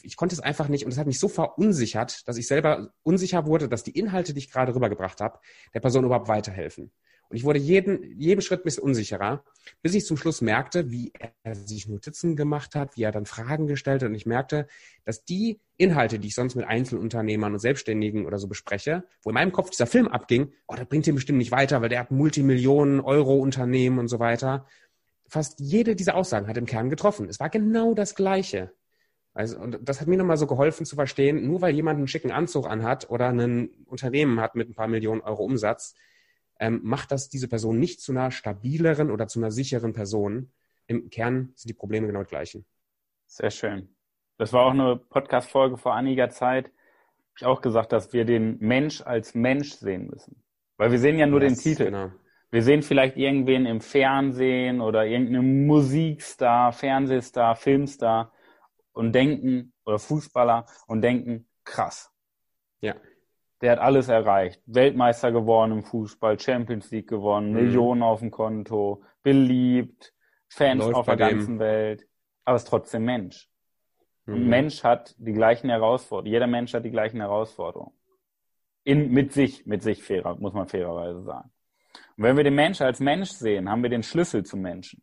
ich 0.05 0.15
konnte 0.15 0.37
es 0.37 0.41
einfach 0.41 0.69
nicht 0.69 0.85
und 0.85 0.93
es 0.93 0.99
hat 0.99 1.09
mich 1.09 1.19
so 1.19 1.27
verunsichert, 1.27 2.29
dass 2.29 2.37
ich 2.37 2.47
selber 2.47 2.93
unsicher 3.03 3.45
wurde, 3.45 3.69
dass 3.69 3.83
die 3.83 3.99
Inhalte, 3.99 4.35
die 4.35 4.39
ich 4.39 4.53
gerade 4.53 4.73
rübergebracht 4.73 5.21
habe, 5.21 5.41
der 5.75 5.81
Person 5.81 6.05
überhaupt 6.05 6.29
weiterhelfen. 6.29 6.93
Und 7.31 7.37
ich 7.37 7.45
wurde 7.45 7.61
jeden, 7.61 8.19
jeden 8.19 8.43
Schritt 8.43 8.61
ein 8.61 8.65
bisschen 8.65 8.83
unsicherer, 8.83 9.45
bis 9.83 9.95
ich 9.95 10.05
zum 10.05 10.17
Schluss 10.17 10.41
merkte, 10.41 10.91
wie 10.91 11.13
er 11.45 11.55
sich 11.55 11.87
Notizen 11.87 12.35
gemacht 12.35 12.75
hat, 12.75 12.97
wie 12.97 13.05
er 13.05 13.13
dann 13.13 13.25
Fragen 13.25 13.69
gestellt 13.69 14.03
hat. 14.03 14.09
Und 14.09 14.17
ich 14.17 14.27
merkte, 14.27 14.67
dass 15.05 15.25
die 15.25 15.61
Inhalte, 15.77 16.19
die 16.19 16.27
ich 16.27 16.35
sonst 16.35 16.57
mit 16.57 16.67
Einzelunternehmern 16.67 17.53
und 17.53 17.61
Selbstständigen 17.61 18.27
oder 18.27 18.39
so 18.39 18.49
bespreche, 18.49 19.05
wo 19.23 19.31
in 19.31 19.35
meinem 19.35 19.53
Kopf 19.53 19.71
dieser 19.71 19.87
Film 19.87 20.09
abging, 20.09 20.53
oh, 20.67 20.75
das 20.75 20.89
bringt 20.89 21.07
ihn 21.07 21.15
bestimmt 21.15 21.39
nicht 21.39 21.53
weiter, 21.53 21.81
weil 21.81 21.89
der 21.89 22.01
hat 22.01 22.11
Multimillionen 22.11 23.01
Euro 23.01 23.37
Unternehmen 23.37 24.01
und 24.01 24.09
so 24.09 24.19
weiter. 24.19 24.67
Fast 25.29 25.61
jede 25.61 25.95
dieser 25.95 26.17
Aussagen 26.17 26.49
hat 26.49 26.57
im 26.57 26.67
Kern 26.67 26.91
getroffen. 26.91 27.29
Es 27.29 27.39
war 27.39 27.49
genau 27.49 27.95
das 27.95 28.17
Gleiche. 28.17 28.73
Also, 29.35 29.57
und 29.61 29.79
das 29.83 30.01
hat 30.01 30.09
mir 30.09 30.17
nochmal 30.17 30.37
so 30.37 30.49
geholfen 30.49 30.85
zu 30.85 30.97
verstehen, 30.97 31.47
nur 31.47 31.61
weil 31.61 31.77
jemand 31.77 31.99
einen 31.99 32.09
schicken 32.09 32.33
Anzug 32.33 32.67
anhat 32.67 33.09
oder 33.09 33.29
ein 33.29 33.71
Unternehmen 33.87 34.41
hat 34.41 34.57
mit 34.57 34.69
ein 34.69 34.75
paar 34.75 34.89
Millionen 34.89 35.21
Euro 35.21 35.45
Umsatz, 35.45 35.95
ähm, 36.61 36.81
macht 36.85 37.11
das 37.11 37.29
diese 37.29 37.49
Person 37.49 37.81
nicht 37.81 38.01
zu 38.01 38.13
einer 38.13 38.31
stabileren 38.31 39.11
oder 39.11 39.27
zu 39.27 39.41
einer 39.41 39.51
sicheren 39.51 39.95
Person. 39.95 40.53
Im 40.87 41.09
Kern 41.11 41.53
sind 41.57 41.71
die 41.71 41.75
Probleme 41.75 42.07
genau 42.07 42.23
die 42.23 42.29
gleichen. 42.29 42.67
Sehr 43.27 43.51
schön. 43.51 43.89
Das 44.37 44.53
war 44.53 44.67
auch 44.67 44.73
eine 44.73 44.97
Podcast-Folge 44.97 45.79
vor 45.79 45.95
einiger 45.95 46.29
Zeit. 46.29 46.67
Habe 46.67 47.35
ich 47.39 47.47
auch 47.47 47.63
gesagt, 47.63 47.93
dass 47.93 48.13
wir 48.13 48.25
den 48.25 48.59
Mensch 48.61 49.01
als 49.01 49.35
Mensch 49.35 49.73
sehen 49.73 50.09
müssen. 50.09 50.43
Weil 50.77 50.91
wir 50.91 50.99
sehen 50.99 51.19
ja 51.19 51.27
nur 51.27 51.43
yes, 51.43 51.55
den 51.55 51.63
Titel. 51.63 51.85
Genau. 51.87 52.11
Wir 52.51 52.63
sehen 52.63 52.83
vielleicht 52.83 53.17
irgendwen 53.17 53.65
im 53.65 53.81
Fernsehen 53.81 54.81
oder 54.81 55.07
irgendeinen 55.07 55.67
Musikstar, 55.67 56.73
Fernsehstar, 56.73 57.55
Filmstar 57.57 58.33
und 58.93 59.13
denken, 59.13 59.73
oder 59.87 59.99
Fußballer 59.99 60.67
und 60.89 61.01
denken, 61.03 61.49
krass. 61.65 62.13
Ja 62.81 62.97
der 63.61 63.73
hat 63.73 63.79
alles 63.79 64.09
erreicht. 64.09 64.63
Weltmeister 64.67 65.33
geworden 65.33 65.73
im 65.73 65.83
Fußball, 65.83 66.39
Champions 66.39 66.91
League 66.91 67.09
gewonnen, 67.09 67.51
mhm. 67.51 67.55
Millionen 67.55 68.03
auf 68.03 68.21
dem 68.21 68.31
Konto, 68.31 69.03
beliebt, 69.23 70.15
Fans 70.49 70.85
Läuft 70.85 70.95
auf 70.95 71.07
der 71.07 71.17
ganzen 71.17 71.59
Welt, 71.59 72.07
aber 72.45 72.57
ist 72.57 72.69
trotzdem 72.69 73.05
Mensch. 73.05 73.49
Mhm. 74.27 74.49
Mensch 74.49 74.83
hat 74.83 75.15
die 75.19 75.33
gleichen 75.33 75.69
Herausforderungen. 75.71 76.33
Jeder 76.33 76.47
Mensch 76.47 76.75
hat 76.75 76.85
die 76.85 76.91
gleichen 76.91 77.21
Herausforderungen. 77.21 77.93
In, 78.83 79.11
mit 79.11 79.33
sich, 79.33 79.67
mit 79.67 79.83
sich 79.83 80.03
fairer, 80.03 80.37
muss 80.37 80.55
man 80.55 80.67
fairerweise 80.67 81.23
sagen. 81.23 81.51
Und 82.17 82.25
wenn 82.25 82.37
wir 82.37 82.45
den 82.45 82.55
Menschen 82.55 82.87
als 82.87 82.99
Mensch 82.99 83.31
sehen, 83.31 83.69
haben 83.71 83.83
wir 83.83 83.91
den 83.91 84.03
Schlüssel 84.03 84.45
zum 84.45 84.63
Menschen. 84.63 85.03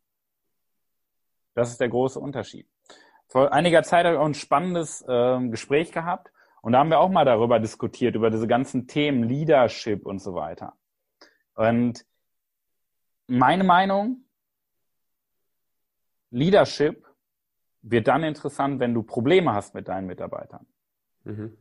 Das 1.53 1.69
ist 1.69 1.79
der 1.79 1.89
große 1.89 2.19
Unterschied. 2.19 2.67
Vor 3.27 3.53
einiger 3.53 3.83
Zeit 3.83 4.05
habe 4.05 4.15
ich 4.15 4.19
auch 4.19 4.25
ein 4.25 4.33
spannendes 4.33 5.03
äh, 5.07 5.47
Gespräch 5.49 5.91
gehabt 5.91 6.31
und 6.67 6.73
da 6.73 6.79
haben 6.79 6.89
wir 6.89 6.99
auch 6.99 7.09
mal 7.09 7.23
darüber 7.23 7.61
diskutiert, 7.61 8.15
über 8.15 8.29
diese 8.29 8.45
ganzen 8.45 8.87
Themen 8.87 9.23
Leadership 9.23 10.05
und 10.05 10.19
so 10.19 10.33
weiter. 10.33 10.73
Und 11.55 12.05
meine 13.25 13.63
Meinung, 13.63 14.25
Leadership 16.29 17.05
wird 17.83 18.09
dann 18.09 18.21
interessant, 18.23 18.81
wenn 18.81 18.93
du 18.93 19.01
Probleme 19.01 19.53
hast 19.53 19.75
mit 19.75 19.87
deinen 19.87 20.07
Mitarbeitern. 20.07 20.67
Mhm. 21.23 21.55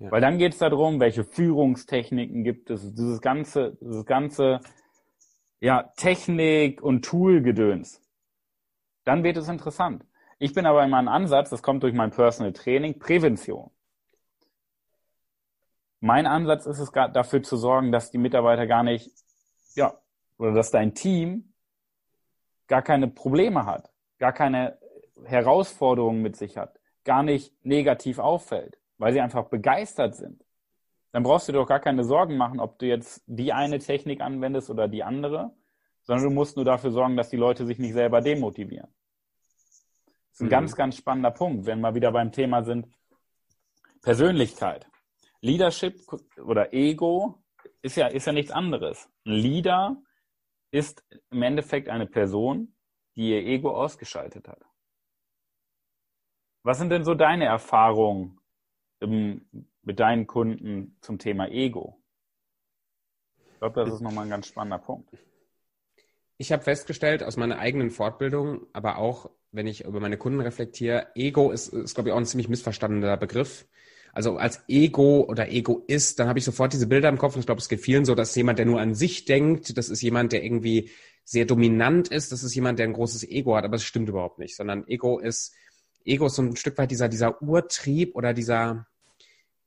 Ja. 0.00 0.10
Weil 0.10 0.20
dann 0.20 0.36
geht 0.36 0.52
es 0.52 0.58
darum, 0.58 1.00
welche 1.00 1.24
Führungstechniken 1.24 2.44
gibt 2.44 2.68
es, 2.68 2.92
dieses 2.92 3.22
ganze, 3.22 3.78
dieses 3.80 4.04
ganze 4.04 4.60
ja, 5.60 5.94
Technik 5.96 6.82
und 6.82 7.06
Tool-Gedöns. 7.06 8.02
Dann 9.04 9.24
wird 9.24 9.38
es 9.38 9.48
interessant. 9.48 10.04
Ich 10.38 10.52
bin 10.52 10.66
aber 10.66 10.84
in 10.84 10.90
meinem 10.90 11.08
Ansatz, 11.08 11.48
das 11.48 11.62
kommt 11.62 11.84
durch 11.84 11.94
mein 11.94 12.10
Personal 12.10 12.52
Training, 12.52 12.98
Prävention. 12.98 13.70
Mein 16.00 16.26
Ansatz 16.26 16.66
ist 16.66 16.78
es 16.78 16.90
dafür 16.90 17.42
zu 17.42 17.56
sorgen, 17.56 17.92
dass 17.92 18.10
die 18.10 18.18
Mitarbeiter 18.18 18.66
gar 18.66 18.82
nicht, 18.82 19.12
ja, 19.74 19.94
oder 20.38 20.52
dass 20.52 20.70
dein 20.70 20.94
Team 20.94 21.54
gar 22.66 22.82
keine 22.82 23.08
Probleme 23.08 23.66
hat, 23.66 23.90
gar 24.18 24.32
keine 24.32 24.78
Herausforderungen 25.24 26.22
mit 26.22 26.36
sich 26.36 26.56
hat, 26.56 26.78
gar 27.04 27.22
nicht 27.22 27.54
negativ 27.64 28.18
auffällt, 28.18 28.78
weil 28.98 29.12
sie 29.12 29.20
einfach 29.20 29.44
begeistert 29.44 30.14
sind. 30.14 30.44
Dann 31.12 31.22
brauchst 31.22 31.48
du 31.48 31.52
dir 31.52 31.58
doch 31.58 31.68
gar 31.68 31.80
keine 31.80 32.04
Sorgen 32.04 32.36
machen, 32.36 32.60
ob 32.60 32.78
du 32.78 32.86
jetzt 32.86 33.22
die 33.26 33.52
eine 33.52 33.78
Technik 33.78 34.20
anwendest 34.20 34.68
oder 34.68 34.88
die 34.88 35.02
andere, 35.02 35.54
sondern 36.02 36.28
du 36.28 36.30
musst 36.30 36.56
nur 36.56 36.64
dafür 36.64 36.90
sorgen, 36.90 37.16
dass 37.16 37.30
die 37.30 37.36
Leute 37.36 37.64
sich 37.64 37.78
nicht 37.78 37.94
selber 37.94 38.20
demotivieren. 38.20 38.88
Das 40.06 40.34
ist 40.34 40.40
ein 40.42 40.46
mhm. 40.46 40.50
ganz, 40.50 40.76
ganz 40.76 40.96
spannender 40.96 41.30
Punkt, 41.30 41.64
wenn 41.64 41.80
wir 41.80 41.94
wieder 41.94 42.12
beim 42.12 42.32
Thema 42.32 42.62
sind, 42.62 42.86
Persönlichkeit. 44.02 44.86
Leadership 45.40 46.00
oder 46.38 46.72
Ego 46.72 47.42
ist 47.82 47.96
ja, 47.96 48.08
ist 48.08 48.26
ja 48.26 48.32
nichts 48.32 48.50
anderes. 48.50 49.08
Ein 49.24 49.32
Leader 49.32 50.02
ist 50.70 51.04
im 51.30 51.42
Endeffekt 51.42 51.88
eine 51.88 52.06
Person, 52.06 52.74
die 53.16 53.30
ihr 53.30 53.44
Ego 53.46 53.70
ausgeschaltet 53.70 54.48
hat. 54.48 54.62
Was 56.62 56.78
sind 56.78 56.90
denn 56.90 57.04
so 57.04 57.14
deine 57.14 57.44
Erfahrungen 57.44 58.40
im, 59.00 59.46
mit 59.82 60.00
deinen 60.00 60.26
Kunden 60.26 60.98
zum 61.00 61.18
Thema 61.18 61.48
Ego? 61.48 62.02
Ich 63.52 63.58
glaube, 63.60 63.84
das 63.84 63.94
ist 63.94 64.00
nochmal 64.00 64.24
ein 64.24 64.30
ganz 64.30 64.48
spannender 64.48 64.78
Punkt. 64.78 65.08
Ich 66.38 66.52
habe 66.52 66.62
festgestellt 66.62 67.22
aus 67.22 67.36
meiner 67.36 67.58
eigenen 67.58 67.90
Fortbildung, 67.90 68.66
aber 68.72 68.98
auch 68.98 69.30
wenn 69.52 69.66
ich 69.66 69.84
über 69.84 70.00
meine 70.00 70.18
Kunden 70.18 70.40
reflektiere, 70.40 71.06
Ego 71.14 71.50
ist, 71.50 71.68
ist 71.68 71.94
glaube 71.94 72.10
ich, 72.10 72.12
auch 72.12 72.18
ein 72.18 72.26
ziemlich 72.26 72.48
missverstandener 72.48 73.16
Begriff. 73.16 73.66
Also 74.16 74.38
als 74.38 74.62
Ego 74.66 75.26
oder 75.28 75.52
Egoist, 75.52 76.18
dann 76.18 76.26
habe 76.26 76.38
ich 76.38 76.44
sofort 76.46 76.72
diese 76.72 76.86
Bilder 76.86 77.10
im 77.10 77.18
Kopf 77.18 77.34
und 77.34 77.40
ich 77.40 77.46
glaube, 77.46 77.60
es 77.60 77.68
geht 77.68 77.82
vielen 77.82 78.06
so, 78.06 78.14
dass 78.14 78.34
jemand, 78.34 78.58
der 78.58 78.64
nur 78.64 78.80
an 78.80 78.94
sich 78.94 79.26
denkt, 79.26 79.76
das 79.76 79.90
ist 79.90 80.00
jemand, 80.00 80.32
der 80.32 80.42
irgendwie 80.42 80.88
sehr 81.22 81.44
dominant 81.44 82.08
ist, 82.08 82.32
das 82.32 82.42
ist 82.42 82.54
jemand, 82.54 82.78
der 82.78 82.86
ein 82.86 82.94
großes 82.94 83.24
Ego 83.24 83.54
hat, 83.56 83.64
aber 83.64 83.76
es 83.76 83.84
stimmt 83.84 84.08
überhaupt 84.08 84.38
nicht, 84.38 84.56
sondern 84.56 84.88
Ego 84.88 85.18
ist, 85.18 85.52
Ego 86.06 86.28
ist 86.28 86.36
so 86.36 86.40
ein 86.40 86.56
Stück 86.56 86.78
weit 86.78 86.90
dieser, 86.90 87.10
dieser 87.10 87.42
Urtrieb 87.42 88.16
oder 88.16 88.32
dieser, 88.32 88.86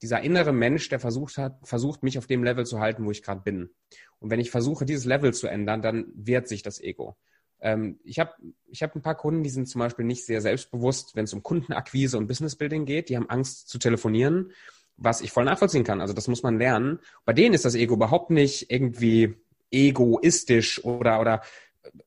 dieser 0.02 0.22
innere 0.22 0.52
Mensch, 0.52 0.90
der 0.90 1.00
versucht 1.00 1.38
hat, 1.38 1.60
versucht 1.62 2.02
mich 2.02 2.18
auf 2.18 2.26
dem 2.26 2.44
Level 2.44 2.66
zu 2.66 2.80
halten, 2.80 3.06
wo 3.06 3.12
ich 3.12 3.22
gerade 3.22 3.42
bin. 3.42 3.70
Und 4.18 4.32
wenn 4.32 4.40
ich 4.40 4.50
versuche, 4.50 4.84
dieses 4.84 5.06
Level 5.06 5.32
zu 5.32 5.46
ändern, 5.46 5.84
dann 5.84 6.08
wehrt 6.16 6.48
sich 6.48 6.64
das 6.64 6.82
Ego. 6.82 7.18
Ähm, 7.62 8.00
ich 8.04 8.20
habe 8.20 8.34
ich 8.68 8.84
hab 8.84 8.96
ein 8.96 9.02
paar 9.02 9.16
Kunden, 9.16 9.44
die 9.44 9.50
sind 9.50 9.68
zum 9.68 9.80
Beispiel 9.80 10.06
nicht 10.06 10.26
sehr 10.26 10.42
selbstbewusst, 10.42 11.16
wenn 11.16 11.26
es 11.26 11.34
um 11.34 11.44
Kundenakquise 11.44 12.18
und 12.18 12.28
Businessbuilding 12.28 12.86
geht. 12.86 13.10
Die 13.10 13.18
haben 13.18 13.30
Angst 13.30 13.70
zu 13.70 13.80
telefonieren, 13.80 14.52
was 14.98 15.22
ich 15.22 15.32
voll 15.32 15.46
nachvollziehen 15.46 15.84
kann. 15.84 16.02
Also 16.02 16.14
das 16.14 16.28
muss 16.28 16.44
man 16.44 16.58
lernen. 16.58 17.00
Bei 17.26 17.34
denen 17.34 17.54
ist 17.54 17.66
das 17.66 17.76
Ego 17.76 17.96
überhaupt 17.96 18.30
nicht 18.30 18.72
irgendwie 18.72 19.36
egoistisch 19.72 20.84
oder, 20.84 21.20
oder 21.20 21.42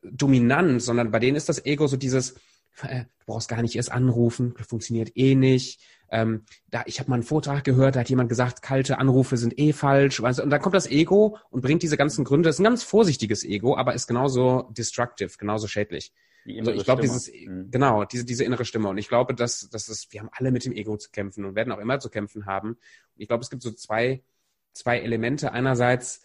dominant, 0.03 0.83
sondern 0.83 1.11
bei 1.11 1.19
denen 1.19 1.37
ist 1.37 1.49
das 1.49 1.65
Ego 1.65 1.87
so 1.87 1.97
dieses, 1.97 2.35
du 2.81 3.07
brauchst 3.27 3.49
gar 3.49 3.63
nicht 3.63 3.77
erst 3.77 3.93
anrufen, 3.93 4.55
das 4.57 4.67
funktioniert 4.67 5.17
eh 5.17 5.35
nicht. 5.35 5.81
Ähm, 6.11 6.45
da, 6.71 6.83
ich 6.87 7.01
habe 7.01 7.09
mal 7.09 7.17
einen 7.17 7.23
Vortrag 7.23 7.65
gehört, 7.65 7.97
da 7.97 8.01
hat 8.01 8.11
jemand 8.11 8.29
gesagt, 8.29 8.61
kalte 8.61 8.99
Anrufe 8.99 9.39
sind 9.39 9.59
eh 9.59 9.73
falsch. 9.73 10.21
Weißt 10.21 10.39
du? 10.39 10.43
Und 10.43 10.51
dann 10.51 10.61
kommt 10.61 10.75
das 10.75 10.87
Ego 10.87 11.39
und 11.49 11.63
bringt 11.63 11.83
diese 11.83 11.97
ganzen 11.97 12.25
Gründe. 12.25 12.49
Das 12.49 12.57
ist 12.57 12.61
ein 12.61 12.65
ganz 12.65 12.83
vorsichtiges 12.83 13.45
Ego, 13.45 13.77
aber 13.77 13.95
ist 13.95 14.07
genauso 14.07 14.69
destructive, 14.77 15.31
genauso 15.39 15.69
schädlich. 15.69 16.13
Also 16.47 16.73
ich 16.73 16.85
glaube, 16.85 17.03
dieses, 17.03 17.31
mhm. 17.33 17.71
genau, 17.71 18.05
diese, 18.05 18.25
diese 18.25 18.45
innere 18.45 18.65
Stimme. 18.65 18.89
Und 18.89 18.99
ich 18.99 19.09
glaube, 19.09 19.35
dass, 19.35 19.69
dass 19.71 19.89
es, 19.89 20.09
wir 20.11 20.21
haben 20.21 20.31
alle 20.33 20.51
mit 20.51 20.65
dem 20.65 20.73
Ego 20.73 20.97
zu 20.97 21.11
kämpfen 21.11 21.45
und 21.45 21.55
werden 21.55 21.73
auch 21.73 21.79
immer 21.79 21.99
zu 21.99 22.11
kämpfen 22.11 22.47
haben. 22.47 22.71
Und 22.71 22.79
ich 23.17 23.29
glaube, 23.29 23.43
es 23.43 23.51
gibt 23.51 23.63
so 23.63 23.71
zwei, 23.71 24.23
zwei 24.73 24.99
Elemente. 24.99 25.53
Einerseits 25.53 26.21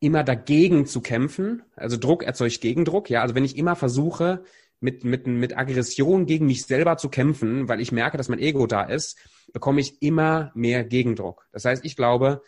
immer 0.00 0.24
dagegen 0.24 0.84
zu 0.84 1.00
kämpfen. 1.00 1.62
Also 1.76 1.96
Druck 1.96 2.24
erzeugt 2.24 2.60
Gegendruck. 2.60 3.08
Ja, 3.08 3.22
also 3.22 3.34
wenn 3.34 3.44
ich 3.44 3.56
immer 3.56 3.76
versuche, 3.76 4.44
mit, 4.80 5.04
mit, 5.04 5.26
mit 5.26 5.56
Aggression 5.56 6.26
gegen 6.26 6.46
mich 6.46 6.66
selber 6.66 6.96
zu 6.96 7.08
kämpfen, 7.08 7.68
weil 7.68 7.80
ich 7.80 7.92
merke, 7.92 8.16
dass 8.16 8.28
mein 8.28 8.38
Ego 8.38 8.66
da 8.66 8.82
ist, 8.82 9.18
bekomme 9.52 9.80
ich 9.80 10.02
immer 10.02 10.52
mehr 10.54 10.84
Gegendruck. 10.84 11.46
Das 11.52 11.64
heißt, 11.64 11.84
ich 11.84 11.96
glaube, 11.96 12.42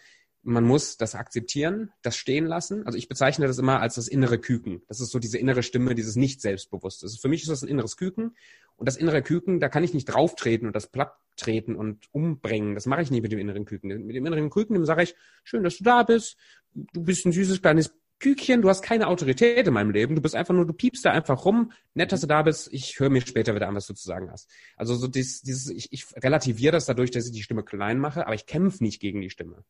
man 0.47 0.65
muss 0.65 0.97
das 0.97 1.17
akzeptieren, 1.17 1.91
das 2.03 2.17
stehen 2.17 2.47
lassen. 2.47 2.87
Also 2.87 2.97
ich 2.97 3.09
bezeichne 3.09 3.49
das 3.49 3.59
immer 3.59 3.81
als 3.81 3.97
das 3.97 4.07
innere 4.07 4.39
Küken. 4.39 4.83
Das 4.87 5.01
ist 5.01 5.11
so 5.11 5.19
diese 5.19 5.39
innere 5.39 5.65
Stimme, 5.65 5.97
dieses 5.97 6.15
nicht 6.15 6.41
selbstbewusste. 6.41 7.09
Für 7.09 7.29
mich 7.29 7.43
ist 7.43 7.51
das 7.51 7.63
ein 7.63 7.69
inneres 7.69 7.97
Küken. 7.97 8.37
Und 8.77 8.87
das 8.87 8.97
innere 8.97 9.23
Küken, 9.23 9.59
da 9.59 9.69
kann 9.69 9.83
ich 9.83 9.93
nicht 9.93 10.05
drauftreten 10.05 10.69
und 10.69 10.77
das 10.77 10.87
platt 10.87 11.15
treten 11.37 11.75
und 11.75 12.07
umbringen. 12.13 12.75
Das 12.75 12.87
mache 12.87 13.03
ich 13.03 13.11
nicht 13.11 13.23
mit 13.23 13.33
dem 13.33 13.41
inneren 13.41 13.65
Küken. 13.65 13.89
Mit 14.07 14.15
dem 14.15 14.25
inneren 14.25 14.51
Küken, 14.51 14.75
dem 14.75 14.85
sage 14.85 15.03
ich, 15.03 15.17
schön, 15.43 15.65
dass 15.65 15.79
du 15.79 15.85
da 15.85 16.05
bist. 16.05 16.37
Du 16.73 17.03
bist 17.03 17.27
ein 17.27 17.33
süßes 17.33 17.61
kleines 17.61 17.93
Kükchen, 18.19 18.63
du 18.63 18.69
hast 18.69 18.83
keine 18.83 19.09
Autorität 19.09 19.67
in 19.67 19.75
meinem 19.75 19.91
Leben, 19.91 20.15
du 20.15 20.23
bist 20.23 20.35
einfach 20.35 20.55
nur, 20.55 20.67
du 20.67 20.73
piepst 20.73 21.05
da 21.05 21.11
einfach 21.11 21.45
rum, 21.45 21.73
nett, 21.95 22.13
dass 22.13 22.23
du 22.23 22.27
da 22.27 22.43
bist, 22.43 22.73
ich 22.73 22.99
höre 22.99 23.11
mir 23.11 23.21
später 23.21 23.55
wieder 23.55 23.69
an, 23.69 23.75
was 23.75 23.87
du 23.87 23.95
zu 23.95 24.07
sagen 24.07 24.31
hast. 24.31 24.51
Also 24.77 24.95
so 24.95 25.07
dieses, 25.07 25.43
dieses 25.43 25.69
ich, 25.69 25.93
ich 25.93 26.07
relativiere 26.17 26.73
das 26.73 26.87
dadurch, 26.87 27.11
dass 27.11 27.27
ich 27.27 27.33
die 27.33 27.43
Stimme 27.43 27.63
klein 27.63 27.99
mache, 27.99 28.27
aber 28.27 28.35
ich 28.35 28.47
kämpfe 28.47 28.83
nicht 28.83 29.01
gegen 29.01 29.21
die 29.21 29.31
Stimme. 29.31 29.65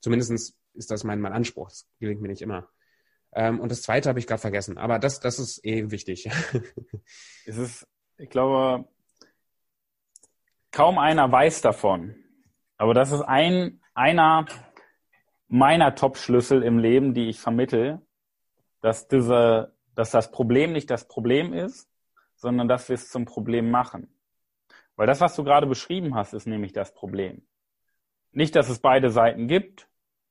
Zumindest 0.00 0.54
ist 0.74 0.90
das 0.90 1.04
mein, 1.04 1.20
mein 1.20 1.32
Anspruch. 1.32 1.68
Das 1.68 1.86
gelingt 2.00 2.22
mir 2.22 2.28
nicht 2.28 2.42
immer. 2.42 2.68
Ähm, 3.34 3.60
und 3.60 3.70
das 3.70 3.82
zweite 3.82 4.08
habe 4.08 4.18
ich 4.18 4.26
gerade 4.26 4.40
vergessen. 4.40 4.78
Aber 4.78 4.98
das, 4.98 5.20
das 5.20 5.38
ist 5.38 5.64
eh 5.64 5.90
wichtig. 5.90 6.28
es 7.46 7.56
ist, 7.56 7.86
ich 8.18 8.30
glaube, 8.30 8.88
kaum 10.70 10.98
einer 10.98 11.30
weiß 11.30 11.60
davon. 11.60 12.16
Aber 12.78 12.94
das 12.94 13.12
ist 13.12 13.22
ein, 13.22 13.80
einer 13.94 14.46
meiner 15.52 15.94
Top-Schlüssel 15.94 16.62
im 16.62 16.78
Leben, 16.78 17.12
die 17.12 17.28
ich 17.28 17.38
vermittel, 17.38 18.00
dass 18.80 19.06
diese, 19.06 19.74
dass 19.94 20.10
das 20.10 20.30
Problem 20.30 20.72
nicht 20.72 20.90
das 20.90 21.06
Problem 21.06 21.52
ist, 21.52 21.90
sondern 22.36 22.68
dass 22.68 22.88
wir 22.88 22.94
es 22.94 23.10
zum 23.10 23.26
Problem 23.26 23.70
machen. 23.70 24.08
Weil 24.96 25.06
das, 25.06 25.20
was 25.20 25.36
du 25.36 25.44
gerade 25.44 25.66
beschrieben 25.66 26.14
hast, 26.14 26.32
ist 26.32 26.46
nämlich 26.46 26.72
das 26.72 26.94
Problem. 26.94 27.42
Nicht, 28.32 28.56
dass 28.56 28.70
es 28.70 28.78
beide 28.78 29.10
Seiten 29.10 29.46
gibt, 29.46 29.88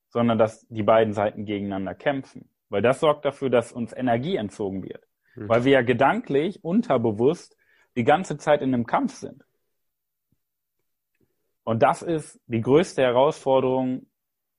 sondern 0.09 0.39
dass 0.39 0.65
die 0.69 0.81
beiden 0.81 1.13
Seiten 1.13 1.45
gegeneinander 1.45 1.93
kämpfen. 1.93 2.49
Weil 2.69 2.81
das 2.81 2.99
sorgt 2.99 3.23
dafür, 3.23 3.51
dass 3.51 3.71
uns 3.71 3.93
Energie 3.93 4.37
entzogen 4.37 4.81
wird. 4.81 5.07
Mhm. 5.35 5.49
Weil 5.49 5.65
wir 5.65 5.71
ja 5.73 5.81
gedanklich, 5.83 6.63
unterbewusst 6.63 7.55
die 7.95 8.05
ganze 8.05 8.37
Zeit 8.37 8.63
in 8.63 8.73
einem 8.73 8.87
Kampf 8.87 9.13
sind. 9.13 9.45
Und 11.63 11.83
das 11.83 12.01
ist 12.01 12.41
die 12.47 12.61
größte 12.61 13.03
Herausforderung 13.03 14.07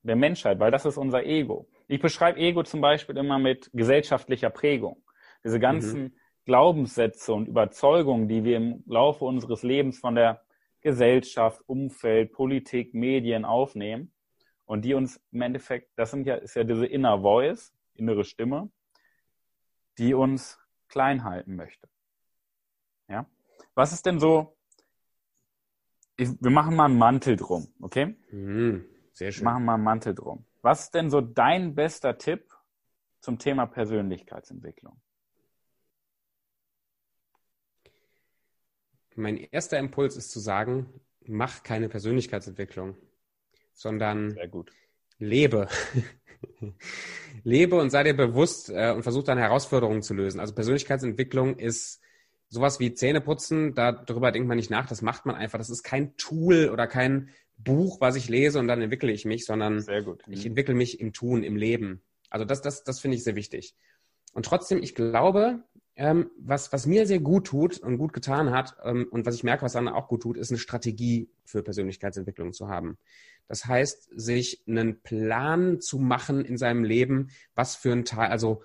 der 0.03 0.17
Menschheit, 0.17 0.59
weil 0.59 0.71
das 0.71 0.85
ist 0.85 0.97
unser 0.97 1.25
Ego. 1.25 1.69
Ich 1.89 2.01
beschreibe 2.01 2.39
Ego 2.41 2.63
zum 2.63 2.81
Beispiel 2.81 3.17
immer 3.17 3.39
mit 3.39 3.71
gesellschaftlicher 3.73 4.51
Prägung. 4.51 5.03
Diese 5.45 5.61
ganzen 5.61 6.03
mhm. 6.03 6.13
Glaubenssätze 6.45 7.33
und 7.33 7.49
Überzeugungen, 7.49 8.29
die 8.29 8.45
wir 8.45 8.57
im 8.57 8.83
Laufe 8.87 9.25
unseres 9.25 9.63
Lebens 9.63 9.99
von 9.99 10.15
der 10.15 10.43
Gesellschaft, 10.81 11.61
Umfeld, 11.67 12.33
Politik, 12.33 12.95
Medien 12.95 13.45
aufnehmen, 13.45 14.13
und 14.73 14.87
die 14.87 14.95
uns 14.95 15.21
im 15.33 15.43
Endeffekt, 15.43 15.91
das 15.97 16.11
sind 16.11 16.27
ja, 16.27 16.37
ist 16.37 16.55
ja 16.55 16.65
diese 16.65 16.87
Inner 16.87 17.21
Voice, 17.21 17.75
innere 17.93 18.25
Stimme, 18.25 18.71
die 19.99 20.15
uns 20.15 20.59
klein 20.89 21.25
halten 21.25 21.57
möchte. 21.57 21.89
Ja? 23.07 23.27
Was 23.75 23.93
ist 23.93 24.07
denn 24.07 24.19
so, 24.19 24.57
ich, 26.17 26.31
wir 26.41 26.51
machen 26.51 26.75
mal 26.75 26.87
einen 26.87 26.97
Mantel 26.97 27.37
drum, 27.37 27.69
okay? 27.81 28.17
Mhm, 28.31 28.87
sehr 29.13 29.33
schön. 29.33 29.45
Wir 29.45 29.53
machen 29.53 29.65
mal 29.65 29.75
einen 29.75 29.85
Mantel 29.85 30.15
drum. 30.15 30.45
Was 30.63 30.85
ist 30.85 30.95
denn 30.95 31.11
so 31.11 31.21
dein 31.21 31.75
bester 31.75 32.19
Tipp 32.19 32.53
zum 33.21 33.39
Thema 33.39 33.67
Persönlichkeitsentwicklung? 33.67 35.01
Mein 39.15 39.37
erster 39.37 39.79
Impuls 39.79 40.17
ist 40.17 40.31
zu 40.31 40.41
sagen, 40.41 40.89
mach 41.21 41.63
keine 41.63 41.89
Persönlichkeitsentwicklung 41.89 42.97
sondern 43.75 44.37
lebe. 45.19 45.69
lebe 47.45 47.77
und 47.77 47.91
sei 47.91 48.05
dir 48.05 48.15
bewusst 48.15 48.71
äh, 48.71 48.93
und 48.93 49.03
versuch 49.03 49.25
deine 49.25 49.43
Herausforderungen 49.43 50.03
zu 50.03 50.15
lösen. 50.15 50.41
Also 50.41 50.55
Persönlichkeitsentwicklung 50.55 51.57
ist 51.59 52.01
sowas 52.49 52.81
wie 52.81 52.93
Zähneputzen, 52.93 53.75
darüber 53.75 54.31
denkt 54.31 54.49
man 54.49 54.57
nicht 54.57 54.71
nach, 54.71 54.87
das 54.87 55.01
macht 55.01 55.25
man 55.25 55.37
einfach. 55.37 55.59
Das 55.59 55.71
ist 55.71 55.83
kein 55.83 56.17
Tool 56.17 56.69
oder 56.69 56.87
kein 56.87 57.31
Buch, 57.65 58.01
was 58.01 58.17
ich 58.17 58.29
lese 58.29 58.59
und 58.59 58.69
dann 58.69 58.81
entwickle 58.81 59.13
ich 59.13 59.25
mich, 59.25 59.45
sondern 59.45 59.85
ich 60.29 60.47
entwickle 60.47 60.75
mich 60.75 61.01
im 61.01 61.13
Tun, 61.13 61.43
im 61.43 61.57
Leben. 61.57 62.03
Also 62.31 62.45
das, 62.45 62.63
das, 62.63 62.85
das 62.85 63.01
finde 63.01 63.17
ich 63.17 63.25
sehr 63.25 63.37
wichtig. 63.37 63.75
Und 64.33 64.47
trotzdem, 64.47 64.83
ich 64.83 64.95
glaube, 64.95 65.63
ähm, 65.95 66.31
was, 66.39 66.73
was 66.73 66.87
mir 66.87 67.07
sehr 67.07 67.21
gut 67.21 67.47
tut 67.47 67.79
und 67.79 67.99
gut 67.99 68.13
getan 68.13 68.51
hat 68.51 68.77
ähm, 68.83 69.07
und 69.11 69.27
was 69.27 69.35
ich 69.35 69.45
merke, 69.45 69.63
was 69.63 69.77
anderen 69.77 69.99
auch 69.99 70.09
gut 70.09 70.23
tut, 70.23 70.39
ist 70.39 70.51
eine 70.51 70.59
Strategie 70.59 71.31
für 71.45 71.63
Persönlichkeitsentwicklung 71.63 72.53
zu 72.55 72.69
haben. 72.69 72.97
Das 73.47 73.67
heißt, 73.67 74.09
sich 74.15 74.63
einen 74.67 75.03
Plan 75.03 75.81
zu 75.81 75.99
machen 75.99 76.45
in 76.45 76.57
seinem 76.57 76.85
Leben, 76.85 77.29
was 77.55 77.77
für 77.77 77.93
ein 77.93 78.07
Tag, 78.07 78.31
also 78.31 78.63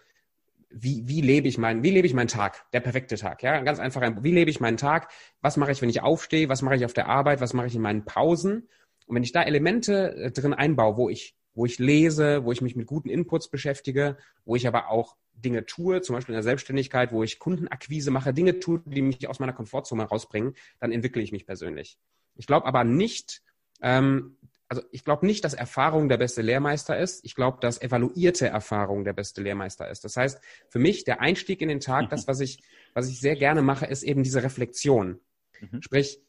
wie, 0.70 1.08
wie 1.08 1.22
lebe 1.22 1.48
ich 1.48 1.58
meinen, 1.58 1.84
wie 1.84 1.92
lebe 1.92 2.08
ich 2.08 2.14
meinen 2.14 2.28
Tag? 2.28 2.66
Der 2.72 2.80
perfekte 2.80 3.16
Tag, 3.16 3.44
ja, 3.44 3.62
ganz 3.62 3.80
einfach. 3.80 4.02
Wie 4.22 4.32
lebe 4.32 4.50
ich 4.50 4.60
meinen 4.60 4.78
Tag? 4.78 5.12
Was 5.42 5.58
mache 5.58 5.72
ich, 5.72 5.82
wenn 5.82 5.90
ich 5.90 6.02
aufstehe? 6.02 6.50
Was 6.50 6.62
mache 6.62 6.76
ich 6.76 6.86
auf 6.86 6.94
der 6.94 7.08
Arbeit? 7.08 7.42
Was 7.42 7.54
mache 7.54 7.68
ich 7.68 7.76
in 7.76 7.82
meinen 7.82 8.06
Pausen? 8.06 8.68
Und 9.08 9.16
wenn 9.16 9.24
ich 9.24 9.32
da 9.32 9.42
Elemente 9.42 10.16
äh, 10.16 10.32
drin 10.32 10.54
einbaue, 10.54 10.98
wo 10.98 11.10
ich, 11.10 11.36
wo 11.54 11.66
ich 11.66 11.80
lese, 11.80 12.44
wo 12.46 12.52
ich 12.52 12.62
mich 12.62 12.76
mit 12.76 12.88
guten 12.88 13.10
Inputs 13.10 13.50
beschäftige, 13.50 14.18
wo 14.46 14.56
ich 14.56 14.68
aber 14.68 14.90
auch 14.90 15.16
Dinge 15.34 15.66
tue, 15.66 16.02
zum 16.02 16.16
Beispiel 16.16 16.34
in 16.34 16.38
der 16.38 16.44
Selbstständigkeit, 16.44 17.12
wo 17.12 17.24
ich 17.24 17.40
Kundenakquise 17.40 18.12
mache, 18.12 18.34
Dinge 18.34 18.60
tue, 18.60 18.82
die 18.86 19.02
mich 19.02 19.28
aus 19.28 19.40
meiner 19.40 19.54
Komfortzone 19.54 20.04
rausbringen, 20.04 20.56
dann 20.80 20.92
entwickle 20.92 21.22
ich 21.22 21.32
mich 21.32 21.46
persönlich. 21.46 21.98
Ich 22.36 22.48
glaube 22.48 22.66
aber 22.66 22.84
nicht, 22.84 23.42
ähm, 23.82 24.38
also 24.70 24.84
ich 24.92 25.04
glaube 25.04 25.26
nicht, 25.26 25.46
dass 25.46 25.54
Erfahrung 25.54 26.10
der 26.10 26.18
beste 26.18 26.42
Lehrmeister 26.42 26.98
ist. 26.98 27.24
Ich 27.24 27.36
glaube, 27.36 27.60
dass 27.62 27.82
evaluierte 27.82 28.48
Erfahrung 28.48 29.06
der 29.06 29.14
beste 29.14 29.42
Lehrmeister 29.42 29.90
ist. 29.90 30.04
Das 30.04 30.18
heißt, 30.18 30.42
für 30.70 30.80
mich 30.80 31.06
der 31.06 31.22
Einstieg 31.22 31.62
in 31.62 31.70
den 31.70 31.80
Tag, 31.80 32.10
das, 32.10 32.28
was 32.28 32.42
ich, 32.42 32.62
was 32.94 33.08
ich 33.08 33.20
sehr 33.20 33.36
gerne 33.36 33.62
mache, 33.62 33.86
ist 33.86 34.04
eben 34.04 34.24
diese 34.24 34.44
Reflexion. 34.44 35.20
Mhm. 35.62 35.82
Sprich, 35.82 36.20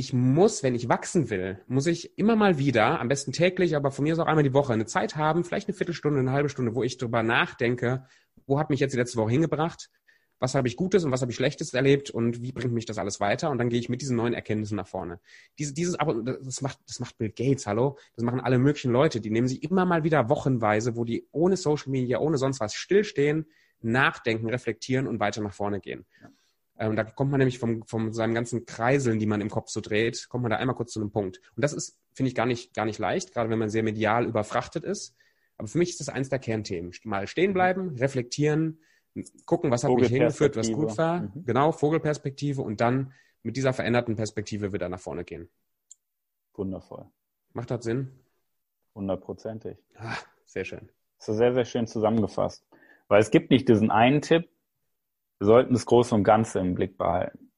ich 0.00 0.12
muss, 0.12 0.62
wenn 0.62 0.74
ich 0.74 0.88
wachsen 0.88 1.30
will, 1.30 1.62
muss 1.68 1.86
ich 1.86 2.18
immer 2.18 2.34
mal 2.34 2.58
wieder, 2.58 2.98
am 3.00 3.08
besten 3.08 3.32
täglich, 3.32 3.76
aber 3.76 3.90
von 3.90 4.02
mir 4.02 4.14
ist 4.14 4.18
auch 4.18 4.26
einmal 4.26 4.42
die 4.42 4.54
Woche, 4.54 4.72
eine 4.72 4.86
Zeit 4.86 5.14
haben, 5.14 5.44
vielleicht 5.44 5.68
eine 5.68 5.76
Viertelstunde, 5.76 6.18
eine 6.18 6.32
halbe 6.32 6.48
Stunde, 6.48 6.74
wo 6.74 6.82
ich 6.82 6.96
drüber 6.96 7.22
nachdenke, 7.22 8.06
wo 8.46 8.58
hat 8.58 8.70
mich 8.70 8.80
jetzt 8.80 8.92
die 8.92 8.98
letzte 8.98 9.18
Woche 9.18 9.30
hingebracht, 9.30 9.90
was 10.40 10.54
habe 10.54 10.68
ich 10.68 10.76
Gutes 10.76 11.04
und 11.04 11.12
was 11.12 11.20
habe 11.20 11.30
ich 11.30 11.36
Schlechtes 11.36 11.74
erlebt 11.74 12.08
und 12.08 12.42
wie 12.42 12.52
bringt 12.52 12.72
mich 12.72 12.86
das 12.86 12.96
alles 12.96 13.20
weiter? 13.20 13.50
Und 13.50 13.58
dann 13.58 13.68
gehe 13.68 13.78
ich 13.78 13.90
mit 13.90 14.00
diesen 14.00 14.16
neuen 14.16 14.32
Erkenntnissen 14.32 14.76
nach 14.76 14.88
vorne. 14.88 15.20
Diese, 15.58 15.74
dieses, 15.74 15.96
aber 15.96 16.14
das 16.14 16.62
macht, 16.62 16.78
das 16.88 16.98
macht 16.98 17.18
Bill 17.18 17.28
Gates, 17.28 17.66
hallo? 17.66 17.98
Das 18.16 18.24
machen 18.24 18.40
alle 18.40 18.58
möglichen 18.58 18.90
Leute. 18.90 19.20
Die 19.20 19.28
nehmen 19.28 19.48
sich 19.48 19.62
immer 19.62 19.84
mal 19.84 20.02
wieder 20.02 20.30
wochenweise, 20.30 20.96
wo 20.96 21.04
die 21.04 21.28
ohne 21.30 21.58
Social 21.58 21.90
Media, 21.90 22.20
ohne 22.20 22.38
sonst 22.38 22.58
was 22.58 22.72
stillstehen, 22.72 23.44
nachdenken, 23.82 24.48
reflektieren 24.48 25.06
und 25.06 25.20
weiter 25.20 25.42
nach 25.42 25.52
vorne 25.52 25.78
gehen. 25.78 26.06
Ähm, 26.80 26.96
da 26.96 27.04
kommt 27.04 27.30
man 27.30 27.38
nämlich 27.38 27.58
vom, 27.58 27.82
vom 27.86 28.12
seinem 28.14 28.32
ganzen 28.34 28.64
Kreiseln, 28.64 29.18
die 29.18 29.26
man 29.26 29.42
im 29.42 29.50
Kopf 29.50 29.68
so 29.68 29.82
dreht, 29.82 30.28
kommt 30.30 30.42
man 30.42 30.50
da 30.50 30.56
einmal 30.56 30.74
kurz 30.74 30.92
zu 30.92 31.00
einem 31.00 31.10
Punkt. 31.10 31.40
Und 31.54 31.62
das 31.62 31.74
ist, 31.74 32.00
finde 32.14 32.30
ich, 32.30 32.34
gar 32.34 32.46
nicht, 32.46 32.72
gar 32.72 32.86
nicht 32.86 32.98
leicht, 32.98 33.34
gerade 33.34 33.50
wenn 33.50 33.58
man 33.58 33.68
sehr 33.68 33.82
medial 33.82 34.26
überfrachtet 34.26 34.82
ist. 34.82 35.14
Aber 35.58 35.68
für 35.68 35.76
mich 35.76 35.90
ist 35.90 36.00
das 36.00 36.08
eins 36.08 36.30
der 36.30 36.38
Kernthemen. 36.38 36.92
Mal 37.04 37.26
stehen 37.26 37.52
bleiben, 37.52 37.96
reflektieren, 37.96 38.80
gucken, 39.44 39.70
was 39.70 39.84
hat 39.84 39.92
mich 39.92 40.08
hingeführt, 40.08 40.56
was 40.56 40.72
gut 40.72 40.96
war. 40.96 41.20
Mhm. 41.20 41.44
Genau, 41.44 41.70
Vogelperspektive 41.70 42.62
und 42.62 42.80
dann 42.80 43.12
mit 43.42 43.58
dieser 43.58 43.74
veränderten 43.74 44.16
Perspektive 44.16 44.72
wieder 44.72 44.88
nach 44.88 45.00
vorne 45.00 45.24
gehen. 45.24 45.50
Wundervoll. 46.54 47.04
Macht 47.52 47.70
das 47.70 47.84
Sinn? 47.84 48.10
Hundertprozentig. 48.94 49.76
Ah, 49.96 50.16
sehr 50.46 50.64
schön. 50.64 50.88
Das 51.18 51.28
ist 51.28 51.36
sehr, 51.36 51.52
sehr 51.52 51.64
schön 51.66 51.86
zusammengefasst. 51.86 52.66
Weil 53.08 53.20
es 53.20 53.30
gibt 53.30 53.50
nicht 53.50 53.68
diesen 53.68 53.90
einen 53.90 54.22
Tipp, 54.22 54.48
wir 55.40 55.46
sollten 55.46 55.72
das 55.72 55.86
Große 55.86 56.14
und 56.14 56.22
Ganze 56.22 56.60
im 56.60 56.74
Blick 56.74 56.98
behalten. 56.98 57.50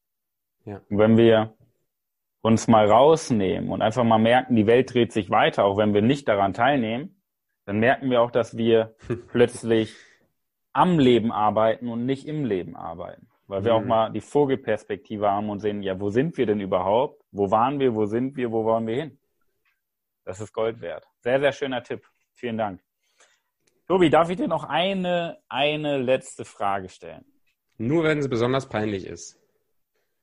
Ja. 0.64 0.80
Und 0.88 0.98
wenn 0.98 1.16
wir 1.16 1.54
uns 2.40 2.68
mal 2.68 2.88
rausnehmen 2.88 3.70
und 3.70 3.82
einfach 3.82 4.04
mal 4.04 4.18
merken, 4.18 4.54
die 4.54 4.68
Welt 4.68 4.94
dreht 4.94 5.12
sich 5.12 5.30
weiter, 5.30 5.64
auch 5.64 5.76
wenn 5.76 5.92
wir 5.92 6.00
nicht 6.00 6.28
daran 6.28 6.54
teilnehmen, 6.54 7.20
dann 7.64 7.80
merken 7.80 8.08
wir 8.08 8.22
auch, 8.22 8.30
dass 8.30 8.56
wir 8.56 8.94
plötzlich 9.32 9.96
am 10.72 11.00
Leben 11.00 11.32
arbeiten 11.32 11.88
und 11.88 12.06
nicht 12.06 12.26
im 12.26 12.44
Leben 12.44 12.76
arbeiten. 12.76 13.28
Weil 13.48 13.64
wir 13.64 13.72
mhm. 13.72 13.78
auch 13.78 13.86
mal 13.86 14.12
die 14.12 14.20
Vogelperspektive 14.20 15.28
haben 15.28 15.50
und 15.50 15.58
sehen, 15.58 15.82
ja, 15.82 15.98
wo 16.00 16.08
sind 16.08 16.36
wir 16.38 16.46
denn 16.46 16.60
überhaupt? 16.60 17.20
Wo 17.32 17.50
waren 17.50 17.80
wir? 17.80 17.94
Wo 17.96 18.06
sind 18.06 18.36
wir? 18.36 18.52
Wo 18.52 18.64
wollen 18.64 18.86
wir 18.86 18.94
hin? 18.94 19.18
Das 20.24 20.40
ist 20.40 20.52
Gold 20.52 20.80
wert. 20.80 21.04
Sehr, 21.18 21.40
sehr 21.40 21.50
schöner 21.50 21.82
Tipp. 21.82 22.06
Vielen 22.32 22.58
Dank. 22.58 22.80
Tobi, 23.88 24.08
darf 24.08 24.30
ich 24.30 24.36
dir 24.36 24.46
noch 24.46 24.64
eine, 24.64 25.38
eine 25.48 25.98
letzte 25.98 26.44
Frage 26.44 26.88
stellen? 26.88 27.24
Nur 27.82 28.04
wenn 28.04 28.20
es 28.20 28.28
besonders 28.28 28.68
peinlich 28.68 29.08
ist. 29.08 29.40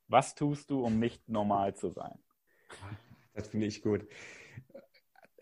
Was 0.08 0.34
tust 0.34 0.70
du, 0.70 0.82
um 0.82 0.98
nicht 0.98 1.28
normal 1.28 1.76
zu 1.76 1.90
sein? 1.90 2.18
Das 3.34 3.50
finde 3.50 3.66
ich 3.66 3.82
gut. 3.82 4.08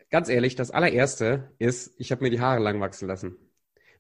Ganz 0.10 0.28
ehrlich, 0.28 0.56
das 0.56 0.72
allererste 0.72 1.54
ist, 1.60 1.94
ich 2.00 2.12
habe 2.12 2.24
mir 2.24 2.32
die 2.32 2.42
Haare 2.42 2.60
lang 2.60 2.82
wachsen 2.82 3.08
lassen. 3.08 3.38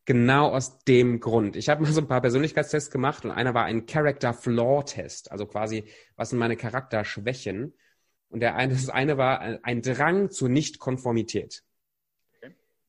Genau 0.06 0.50
aus 0.50 0.80
dem 0.80 1.20
Grund. 1.20 1.56
Ich 1.58 1.70
habe 1.70 1.84
mal 1.84 1.92
so 1.92 2.02
ein 2.02 2.08
paar 2.08 2.22
Persönlichkeitstests 2.22 2.90
gemacht 2.90 3.24
und 3.24 3.30
einer 3.30 3.54
war 3.54 3.66
ein 3.66 3.86
Character 3.86 4.34
Flaw 4.34 4.84
Test, 4.84 5.32
also 5.32 5.46
quasi, 5.46 5.84
was 6.16 6.32
sind 6.32 6.40
meine 6.40 6.58
Charakterschwächen? 6.58 7.76
Und 8.30 8.40
der 8.40 8.56
eine, 8.56 8.74
das 8.74 8.90
eine 8.90 9.20
war 9.20 9.42
ein 9.42 9.84
Drang 9.84 10.32
zur 10.32 10.50
Nichtkonformität. 10.50 11.64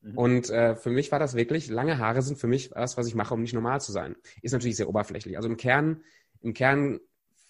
Mhm. 0.01 0.17
Und 0.17 0.49
äh, 0.49 0.75
für 0.75 0.89
mich 0.89 1.11
war 1.11 1.19
das 1.19 1.35
wirklich, 1.35 1.69
lange 1.69 1.97
Haare 1.97 2.21
sind 2.21 2.37
für 2.37 2.47
mich 2.47 2.69
das, 2.69 2.97
was 2.97 3.07
ich 3.07 3.15
mache, 3.15 3.33
um 3.33 3.41
nicht 3.41 3.53
normal 3.53 3.81
zu 3.81 3.91
sein. 3.91 4.15
Ist 4.41 4.51
natürlich 4.53 4.77
sehr 4.77 4.89
oberflächlich. 4.89 5.37
Also 5.37 5.49
im 5.49 5.57
Kern, 5.57 6.03
im 6.41 6.53
Kern 6.53 6.99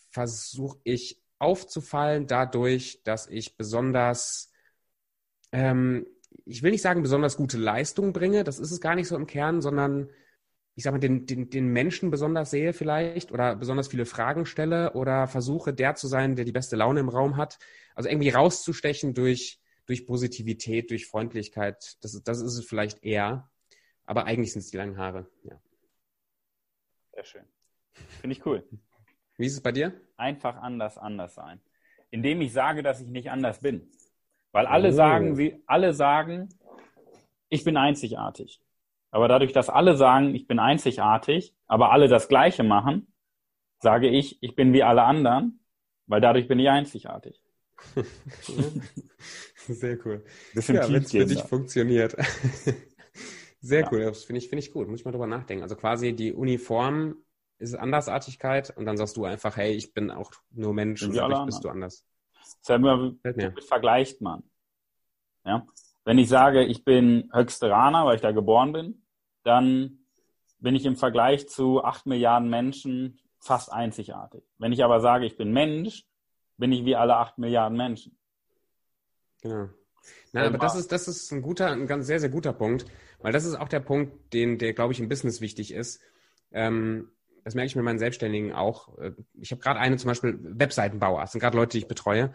versuche 0.10 0.80
ich 0.84 1.22
aufzufallen 1.38 2.28
dadurch, 2.28 3.02
dass 3.04 3.28
ich 3.28 3.56
besonders 3.56 4.52
ähm, 5.52 6.06
ich 6.46 6.64
will 6.64 6.72
nicht 6.72 6.82
sagen, 6.82 7.02
besonders 7.02 7.38
gute 7.38 7.58
Leistung 7.58 8.14
bringe, 8.14 8.44
das 8.44 8.60
ist 8.60 8.72
es 8.72 8.82
gar 8.82 8.96
nicht 8.96 9.08
so 9.08 9.16
im 9.16 9.28
Kern, 9.28 9.62
sondern 9.62 10.10
ich 10.76 10.84
sag 10.84 10.94
mal, 10.94 11.00
den, 11.00 11.26
den, 11.26 11.50
den 11.50 11.68
Menschen 11.68 12.10
besonders 12.10 12.52
sehe 12.52 12.74
vielleicht 12.74 13.32
oder 13.32 13.56
besonders 13.56 13.90
viele 13.90 14.06
Fragen 14.06 14.46
stelle 14.46 14.94
oder 14.94 15.28
versuche, 15.28 15.74
der 15.74 15.96
zu 15.96 16.08
sein, 16.08 16.36
der 16.36 16.46
die 16.46 16.52
beste 16.54 16.76
Laune 16.76 17.02
im 17.02 17.10
Raum 17.10 17.36
hat. 17.38 17.60
Also 17.96 18.10
irgendwie 18.10 18.30
rauszustechen 18.30 19.14
durch, 19.14 19.60
durch 19.90 20.06
Positivität, 20.06 20.92
durch 20.92 21.08
Freundlichkeit. 21.08 21.98
Das, 22.04 22.22
das 22.24 22.42
ist 22.42 22.58
es 22.58 22.66
vielleicht 22.66 23.04
eher. 23.04 23.50
Aber 24.06 24.26
eigentlich 24.26 24.54
sind 24.54 24.60
es 24.60 24.70
die 24.70 24.78
langen 24.78 24.98
Haare, 24.98 25.28
ja. 25.44 25.60
Sehr 27.14 27.24
schön. 27.24 27.46
Finde 28.22 28.36
ich 28.36 28.46
cool. 28.46 28.64
Wie 29.38 29.48
ist 29.48 29.54
es 29.54 29.62
bei 29.62 29.72
dir? 29.72 30.00
Einfach 30.16 30.58
anders, 30.58 30.98
anders 31.00 31.34
sein. 31.34 31.60
Indem 32.12 32.40
ich 32.42 32.54
sage, 32.54 32.84
dass 32.84 33.02
ich 33.02 33.08
nicht 33.08 33.32
anders 33.32 33.62
bin. 33.62 33.92
Weil 34.52 34.68
alle 34.68 34.90
oh. 34.90 34.92
sagen, 34.92 35.36
sie, 35.36 35.64
alle 35.66 35.94
sagen, 35.94 36.50
ich 37.50 37.64
bin 37.64 37.76
einzigartig. 37.76 38.62
Aber 39.10 39.28
dadurch, 39.28 39.54
dass 39.54 39.70
alle 39.70 39.98
sagen, 39.98 40.36
ich 40.36 40.46
bin 40.46 40.60
einzigartig, 40.60 41.56
aber 41.66 41.92
alle 41.92 42.08
das 42.08 42.28
Gleiche 42.28 42.62
machen, 42.64 43.12
sage 43.80 44.08
ich, 44.08 44.42
ich 44.44 44.56
bin 44.56 44.72
wie 44.72 44.84
alle 44.84 45.02
anderen, 45.02 45.66
weil 46.06 46.22
dadurch 46.22 46.48
bin 46.48 46.60
ich 46.60 46.70
einzigartig. 46.70 47.42
Sehr 49.68 49.98
cool. 50.06 50.24
Bisschen 50.54 50.76
ja, 50.76 50.88
wenn 50.88 51.04
es 51.04 51.12
für 51.12 51.26
dich 51.26 51.42
funktioniert. 51.42 52.16
Sehr 53.62 53.82
ja. 53.82 53.90
cool, 53.92 54.02
das 54.02 54.24
finde 54.24 54.40
ich, 54.40 54.50
finde 54.50 54.64
ich 54.64 54.72
gut. 54.72 54.88
Muss 54.88 55.02
ich 55.02 55.06
mal 55.06 55.12
drüber 55.12 55.28
nachdenken. 55.28 55.64
Also 55.64 55.76
quasi 55.76 56.14
die 56.14 56.34
Uniform 56.34 57.16
ist 57.58 57.76
Andersartigkeit 57.76 58.76
und 58.76 58.86
dann 58.86 58.98
sagst 58.98 59.18
du 59.18 59.26
einfach, 59.26 59.58
hey, 59.58 59.74
ich 59.74 59.94
bin 59.94 60.12
auch 60.12 60.32
nur 60.52 60.74
Mensch 60.74 61.04
und 61.04 61.16
dadurch 61.16 61.46
bist 61.46 61.64
du 61.64 61.70
anders. 61.70 62.06
Das 62.64 63.66
vergleicht 63.68 64.22
man. 64.22 64.44
Ja? 65.46 65.66
Wenn 66.06 66.18
ich 66.18 66.30
sage, 66.30 66.64
ich 66.64 66.86
bin 66.86 67.30
Höchsteraner, 67.34 68.06
weil 68.06 68.16
ich 68.16 68.22
da 68.22 68.32
geboren 68.32 68.72
bin, 68.72 69.04
dann 69.44 70.00
bin 70.60 70.76
ich 70.76 70.86
im 70.86 70.96
Vergleich 70.96 71.48
zu 71.48 71.84
acht 71.84 72.06
Milliarden 72.06 72.50
Menschen 72.50 73.20
fast 73.40 73.72
einzigartig. 73.72 74.44
Wenn 74.58 74.72
ich 74.72 74.84
aber 74.84 75.02
sage, 75.02 75.26
ich 75.26 75.38
bin 75.38 75.52
Mensch, 75.52 76.06
bin 76.60 76.72
ich 76.72 76.86
wie 76.86 76.96
alle 76.96 77.16
acht 77.16 77.38
Milliarden 77.38 77.78
Menschen. 77.78 78.18
Genau. 79.42 79.70
Nein, 80.32 80.46
aber 80.46 80.58
das 80.58 80.76
ist, 80.76 80.92
das 80.92 81.08
ist 81.08 81.32
ein 81.32 81.42
guter, 81.42 81.72
ein 81.72 81.88
ganz 81.88 82.06
sehr, 82.06 82.20
sehr 82.20 82.30
guter 82.30 82.54
Punkt, 82.54 82.86
weil 83.20 83.34
das 83.34 83.46
ist 83.46 83.56
auch 83.56 83.68
der 83.68 83.80
Punkt, 83.80 84.34
den, 84.34 84.58
der, 84.58 84.74
glaube 84.74 84.94
ich, 84.94 85.00
im 85.00 85.10
Business 85.10 85.42
wichtig 85.42 85.74
ist. 85.74 86.02
Ähm, 86.52 87.10
das 87.44 87.56
merke 87.56 87.68
ich 87.68 87.76
mit 87.76 87.86
meinen 87.86 88.00
Selbstständigen 88.00 88.54
auch. 88.54 88.98
Äh, 89.00 89.14
ich 89.40 89.52
habe 89.52 89.62
gerade 89.62 89.80
eine 89.80 89.98
zum 89.98 90.10
Beispiel 90.10 90.40
Webseitenbauer, 90.42 91.22
das 91.22 91.32
sind 91.32 91.42
gerade 91.42 91.58
Leute, 91.58 91.72
die 91.72 91.80
ich 91.80 91.88
betreue. 91.88 92.32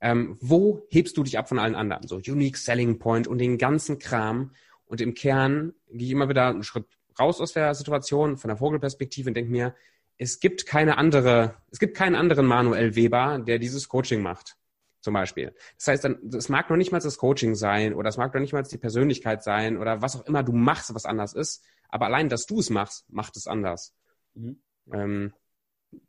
Ähm, 0.00 0.38
wo 0.40 0.86
hebst 0.90 1.16
du 1.16 1.22
dich 1.22 1.38
ab 1.38 1.48
von 1.48 1.58
allen 1.58 1.74
anderen? 1.74 2.06
So 2.06 2.16
Unique 2.16 2.56
Selling 2.56 2.98
Point 2.98 3.26
und 3.26 3.38
den 3.38 3.58
ganzen 3.58 3.98
Kram. 3.98 4.52
Und 4.86 5.00
im 5.00 5.14
Kern 5.14 5.72
gehe 5.90 6.06
ich 6.06 6.12
immer 6.12 6.28
wieder 6.28 6.48
einen 6.48 6.62
Schritt 6.62 6.86
raus 7.18 7.40
aus 7.40 7.52
der 7.52 7.74
Situation, 7.74 8.36
von 8.36 8.48
der 8.48 8.56
Vogelperspektive 8.56 9.30
und 9.30 9.34
denke 9.34 9.50
mir, 9.50 9.74
es 10.18 10.40
gibt 10.40 10.66
keine 10.66 10.98
andere, 10.98 11.56
es 11.70 11.78
gibt 11.78 11.96
keinen 11.96 12.14
anderen 12.14 12.46
Manuel 12.46 12.94
Weber, 12.94 13.38
der 13.38 13.58
dieses 13.58 13.88
Coaching 13.88 14.22
macht. 14.22 14.56
Zum 15.00 15.12
Beispiel. 15.12 15.54
Das 15.76 15.88
heißt, 15.88 16.04
es 16.34 16.48
mag 16.48 16.70
noch 16.70 16.78
nicht 16.78 16.90
mal 16.90 16.98
das 16.98 17.18
Coaching 17.18 17.54
sein 17.54 17.92
oder 17.92 18.08
es 18.08 18.16
mag 18.16 18.32
noch 18.32 18.40
nicht 18.40 18.54
mal 18.54 18.62
die 18.62 18.78
Persönlichkeit 18.78 19.42
sein 19.42 19.76
oder 19.76 20.00
was 20.00 20.16
auch 20.16 20.24
immer 20.24 20.42
du 20.42 20.52
machst, 20.52 20.94
was 20.94 21.04
anders 21.04 21.34
ist. 21.34 21.62
Aber 21.90 22.06
allein, 22.06 22.30
dass 22.30 22.46
du 22.46 22.58
es 22.58 22.70
machst, 22.70 23.04
macht 23.12 23.36
es 23.36 23.46
anders. 23.46 23.94
Mhm. 24.32 24.62
Ähm, 24.92 25.34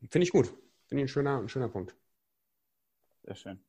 Finde 0.10 0.24
ich 0.24 0.32
gut. 0.32 0.48
Finde 0.88 1.04
ich 1.04 1.06
ein 1.06 1.13
schöner, 1.13 1.39
ein 1.39 1.50
schöner 1.50 1.68
Punkt. 1.68 1.94
Sehr 3.24 3.36
schön. 3.36 3.60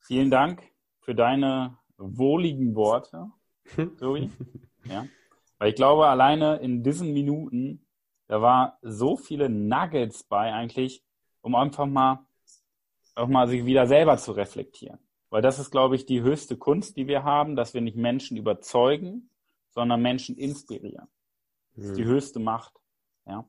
Vielen 0.00 0.30
Dank 0.30 0.62
für 1.02 1.14
deine 1.14 1.78
wohligen 1.96 2.74
Worte, 2.74 3.30
Zoe. 3.98 4.30
ja. 4.84 5.06
Weil 5.58 5.68
ich 5.68 5.76
glaube, 5.76 6.06
alleine 6.08 6.56
in 6.56 6.82
diesen 6.82 7.12
Minuten, 7.12 7.86
da 8.30 8.40
war 8.40 8.78
so 8.80 9.16
viele 9.16 9.48
Nuggets 9.48 10.22
bei 10.22 10.52
eigentlich, 10.52 11.02
um 11.42 11.56
einfach 11.56 11.86
mal 11.86 12.24
auch 13.16 13.26
mal 13.26 13.48
sich 13.48 13.64
wieder 13.64 13.88
selber 13.88 14.18
zu 14.18 14.30
reflektieren. 14.30 15.00
Weil 15.30 15.42
das 15.42 15.58
ist, 15.58 15.72
glaube 15.72 15.96
ich, 15.96 16.06
die 16.06 16.22
höchste 16.22 16.56
Kunst, 16.56 16.96
die 16.96 17.08
wir 17.08 17.24
haben, 17.24 17.56
dass 17.56 17.74
wir 17.74 17.80
nicht 17.80 17.96
Menschen 17.96 18.36
überzeugen, 18.36 19.30
sondern 19.70 20.00
Menschen 20.00 20.36
inspirieren. 20.36 21.08
Das 21.74 21.86
ist 21.86 21.96
die 21.96 22.04
mhm. 22.04 22.10
höchste 22.10 22.38
Macht. 22.38 22.80
Ja. 23.26 23.48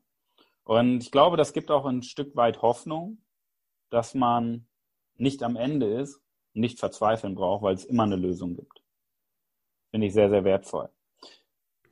Und 0.63 1.03
ich 1.03 1.11
glaube, 1.11 1.37
das 1.37 1.53
gibt 1.53 1.69
auch 1.69 1.85
ein 1.85 2.01
Stück 2.01 2.35
weit 2.35 2.63
Hoffnung, 2.63 3.19
dass 3.91 4.15
man 4.15 4.65
nicht 5.15 5.43
am 5.43 5.57
Ende 5.57 5.93
ist 5.93 6.15
und 6.55 6.61
nicht 6.61 6.79
verzweifeln 6.79 7.35
braucht, 7.35 7.61
weil 7.61 7.75
es 7.75 7.85
immer 7.85 8.03
eine 8.03 8.15
Lösung 8.15 8.55
gibt. 8.55 8.81
Finde 9.91 10.07
ich 10.07 10.13
sehr, 10.13 10.31
sehr 10.31 10.43
wertvoll. 10.43 10.89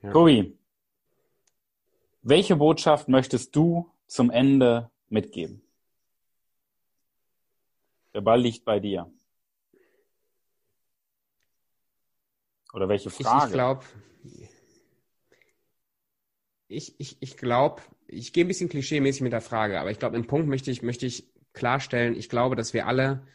Ja. 0.02 0.10
Kobi, 0.10 0.59
welche 2.22 2.56
Botschaft 2.56 3.08
möchtest 3.08 3.56
du 3.56 3.92
zum 4.08 4.30
Ende 4.30 4.90
mitgeben? 5.10 5.62
Der 8.14 8.22
Ball 8.22 8.42
liegt 8.42 8.66
bei 8.66 8.80
dir. 8.80 9.12
Oder 12.74 12.90
welche 12.90 13.10
Frage? 13.10 13.48
Ich, 13.48 13.54
glaube, 13.54 13.86
ich, 16.68 17.00
ich, 17.00 17.18
ich 17.20 17.38
glaube, 17.38 17.82
ich 18.08 18.34
gehe 18.34 18.46
ein 18.46 18.48
bisschen 18.48 18.70
klischeemäßig 18.70 19.22
mit 19.22 19.34
der 19.34 19.42
Frage, 19.42 19.80
aber 19.80 19.92
ich 19.92 20.00
glaube, 20.00 20.18
im 20.18 20.28
Punkt 20.28 20.48
möchte 20.48 20.72
ich, 20.72 20.82
möchte 20.82 21.06
ich 21.06 21.28
klarstellen, 21.54 22.16
ich 22.16 22.30
glaube, 22.30 22.56
dass 22.56 22.74
wir 22.74 22.88
alle 22.88 23.26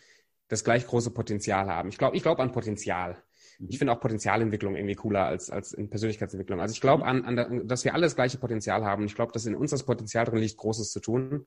das 0.49 0.65
gleich 0.65 0.87
große 0.87 1.11
Potenzial 1.11 1.69
haben. 1.69 1.89
Ich 1.89 1.99
glaube 1.99 2.17
ich 2.17 2.23
glaube 2.23 2.43
an 2.43 2.53
Potenzial. 2.53 3.23
Mhm. 3.59 3.67
Ich 3.71 3.79
finde 3.79 3.93
auch 3.93 4.01
Potenzialentwicklung 4.01 4.77
irgendwie 4.77 4.95
cooler 4.95 5.27
als, 5.27 5.51
als 5.51 5.73
in 5.73 5.91
Persönlichkeitsentwicklung. 5.91 6.61
Also 6.61 6.73
ich 6.73 6.81
glaube 6.81 7.05
mhm. 7.05 7.27
an, 7.27 7.39
an, 7.39 7.69
dass 7.69 7.85
wir 7.85 7.95
alle 7.95 8.03
das 8.03 8.17
gleiche 8.17 8.39
Potenzial 8.39 8.85
haben. 8.85 9.05
Ich 9.05 9.15
glaube, 9.15 9.33
dass 9.33 9.47
in 9.47 9.55
uns 9.55 9.71
das 9.71 9.85
Potenzial 9.85 10.25
drin 10.25 10.39
liegt, 10.39 10.57
Großes 10.57 10.91
zu 10.91 11.01
tun. 11.01 11.47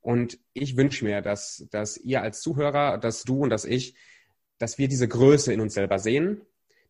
Und 0.00 0.38
ich 0.52 0.76
wünsche 0.76 1.04
mir, 1.04 1.22
dass, 1.22 1.66
dass 1.70 1.96
ihr 1.96 2.22
als 2.22 2.40
Zuhörer, 2.40 2.98
dass 2.98 3.22
du 3.22 3.42
und 3.42 3.50
dass 3.50 3.64
ich, 3.64 3.94
dass 4.58 4.78
wir 4.78 4.88
diese 4.88 5.06
Größe 5.06 5.52
in 5.52 5.60
uns 5.60 5.74
selber 5.74 5.98
sehen 5.98 6.42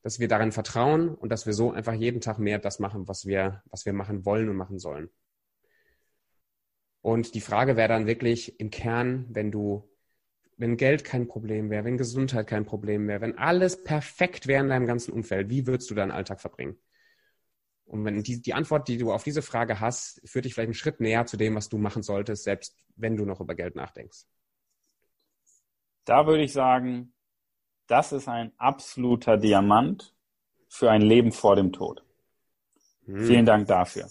dass 0.03 0.19
wir 0.19 0.29
darin 0.29 0.53
vertrauen 0.53 1.15
und 1.15 1.31
dass 1.31 1.47
wir 1.47 1.53
so 1.53 1.71
einfach 1.71 1.95
jeden 1.95 2.21
Tag 2.21 2.39
mehr 2.39 2.59
das 2.59 2.79
machen, 2.81 3.09
was 3.09 3.25
wir, 3.25 3.63
was 3.71 3.87
wir 3.87 3.93
machen 3.93 4.25
wollen 4.25 4.49
und 4.49 4.57
machen 4.57 4.79
sollen. 4.79 5.11
Und 7.01 7.35
die 7.35 7.41
Frage 7.41 7.77
wäre 7.77 7.89
dann 7.89 8.07
wirklich 8.07 8.61
im 8.61 8.71
Kern, 8.71 9.27
wenn 9.31 9.51
du, 9.51 9.89
wenn 10.63 10.77
Geld 10.77 11.03
kein 11.03 11.27
Problem 11.27 11.71
wäre, 11.71 11.85
wenn 11.85 11.99
Gesundheit 11.99 12.47
kein 12.47 12.65
Problem 12.65 13.09
wäre, 13.09 13.21
wenn 13.21 13.37
alles 13.37 13.83
perfekt 13.83 14.47
wäre 14.47 14.63
in 14.63 14.69
deinem 14.69 14.87
ganzen 14.87 15.13
Umfeld, 15.13 15.51
wie 15.51 15.67
würdest 15.67 15.91
du 15.91 15.97
deinen 15.97 16.13
Alltag 16.13 16.41
verbringen? 16.41 16.79
Und 17.85 18.05
wenn 18.05 18.23
die, 18.23 18.41
die 18.41 18.55
Antwort, 18.55 18.87
die 18.87 18.97
du 18.97 19.13
auf 19.13 19.25
diese 19.25 19.43
Frage 19.43 19.81
hast, 19.81 20.23
führt 20.25 20.45
dich 20.45 20.55
vielleicht 20.55 20.69
einen 20.69 20.75
Schritt 20.75 21.01
näher 21.01 21.27
zu 21.27 21.37
dem, 21.37 21.57
was 21.57 21.69
du 21.69 21.79
machen 21.79 22.05
solltest, 22.05 22.45
selbst 22.45 22.79
wenn 22.95 23.17
du 23.17 23.25
noch 23.25 23.41
über 23.41 23.57
Geld 23.57 23.75
nachdenkst. 23.75 24.25
Da 26.05 26.29
würde 26.29 26.45
ich 26.45 26.53
sagen, 26.53 27.13
das 27.89 28.13
ist 28.13 28.29
ein 28.29 28.53
absoluter 28.57 29.39
Diamant 29.39 30.15
für 30.69 30.93
ein 30.93 31.03
Leben 31.03 31.33
vor 31.33 31.57
dem 31.57 31.73
Tod. 31.73 32.05
Hm. 33.07 33.27
Vielen 33.27 33.47
Dank 33.47 33.67
dafür. 33.67 34.09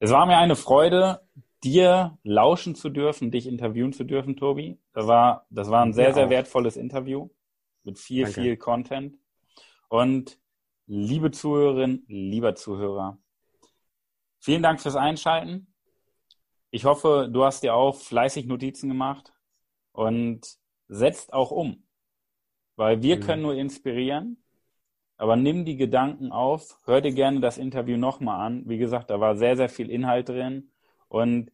Es 0.00 0.10
war 0.10 0.26
mir 0.26 0.38
eine 0.38 0.56
Freude, 0.56 1.20
dir 1.64 2.18
lauschen 2.22 2.74
zu 2.74 2.90
dürfen, 2.90 3.30
dich 3.30 3.46
interviewen 3.46 3.92
zu 3.92 4.04
dürfen, 4.04 4.36
Tobi. 4.36 4.78
Das 4.92 5.06
war, 5.06 5.46
das 5.50 5.70
war 5.70 5.84
ein 5.84 5.92
sehr, 5.92 6.08
ja, 6.08 6.14
sehr 6.14 6.30
wertvolles 6.30 6.76
Interview 6.76 7.28
mit 7.84 7.98
viel, 7.98 8.24
Danke. 8.24 8.40
viel 8.40 8.56
Content. 8.56 9.18
Und 9.88 10.38
liebe 10.86 11.30
Zuhörerinnen, 11.30 12.04
lieber 12.08 12.54
Zuhörer, 12.54 13.18
vielen 14.40 14.62
Dank 14.62 14.80
fürs 14.80 14.96
Einschalten. 14.96 15.72
Ich 16.70 16.84
hoffe, 16.84 17.28
du 17.30 17.44
hast 17.44 17.62
dir 17.62 17.74
auch 17.74 17.96
fleißig 17.96 18.46
Notizen 18.46 18.88
gemacht 18.88 19.32
und 19.92 20.58
setzt 20.88 21.32
auch 21.32 21.50
um. 21.50 21.86
Weil 22.76 23.02
wir 23.02 23.16
mhm. 23.16 23.20
können 23.20 23.42
nur 23.42 23.54
inspirieren, 23.54 24.42
aber 25.16 25.36
nimm 25.36 25.64
die 25.64 25.76
Gedanken 25.76 26.32
auf, 26.32 26.80
hör 26.84 27.00
dir 27.00 27.12
gerne 27.12 27.40
das 27.40 27.58
Interview 27.58 27.96
nochmal 27.96 28.40
an. 28.40 28.68
Wie 28.68 28.78
gesagt, 28.78 29.10
da 29.10 29.20
war 29.20 29.36
sehr, 29.36 29.56
sehr 29.56 29.68
viel 29.68 29.90
Inhalt 29.90 30.30
drin. 30.30 30.71
Und 31.12 31.52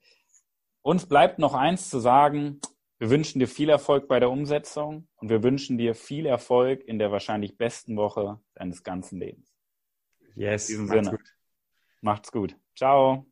uns 0.83 1.07
bleibt 1.07 1.41
noch 1.41 1.55
eins 1.55 1.91
zu 1.91 1.99
sagen. 1.99 2.61
Wir 2.99 3.11
wünschen 3.11 3.41
dir 3.41 3.49
viel 3.49 3.69
Erfolg 3.69 4.07
bei 4.07 4.21
der 4.21 4.31
Umsetzung 4.31 5.09
und 5.17 5.31
wir 5.31 5.43
wünschen 5.43 5.79
dir 5.79 5.97
viel 5.97 6.27
Erfolg 6.27 6.85
in 6.85 7.01
der 7.01 7.11
wahrscheinlich 7.11 7.59
besten 7.59 7.97
Woche 7.97 8.41
deines 8.55 8.85
ganzen 8.85 9.19
Lebens. 9.19 9.53
Yes, 10.37 10.69
in 10.69 10.75
diesem 10.75 10.89
Sinne. 10.89 11.11
Gut. 11.11 11.37
Macht's 12.01 12.31
gut. 12.31 12.57
Ciao. 12.77 13.27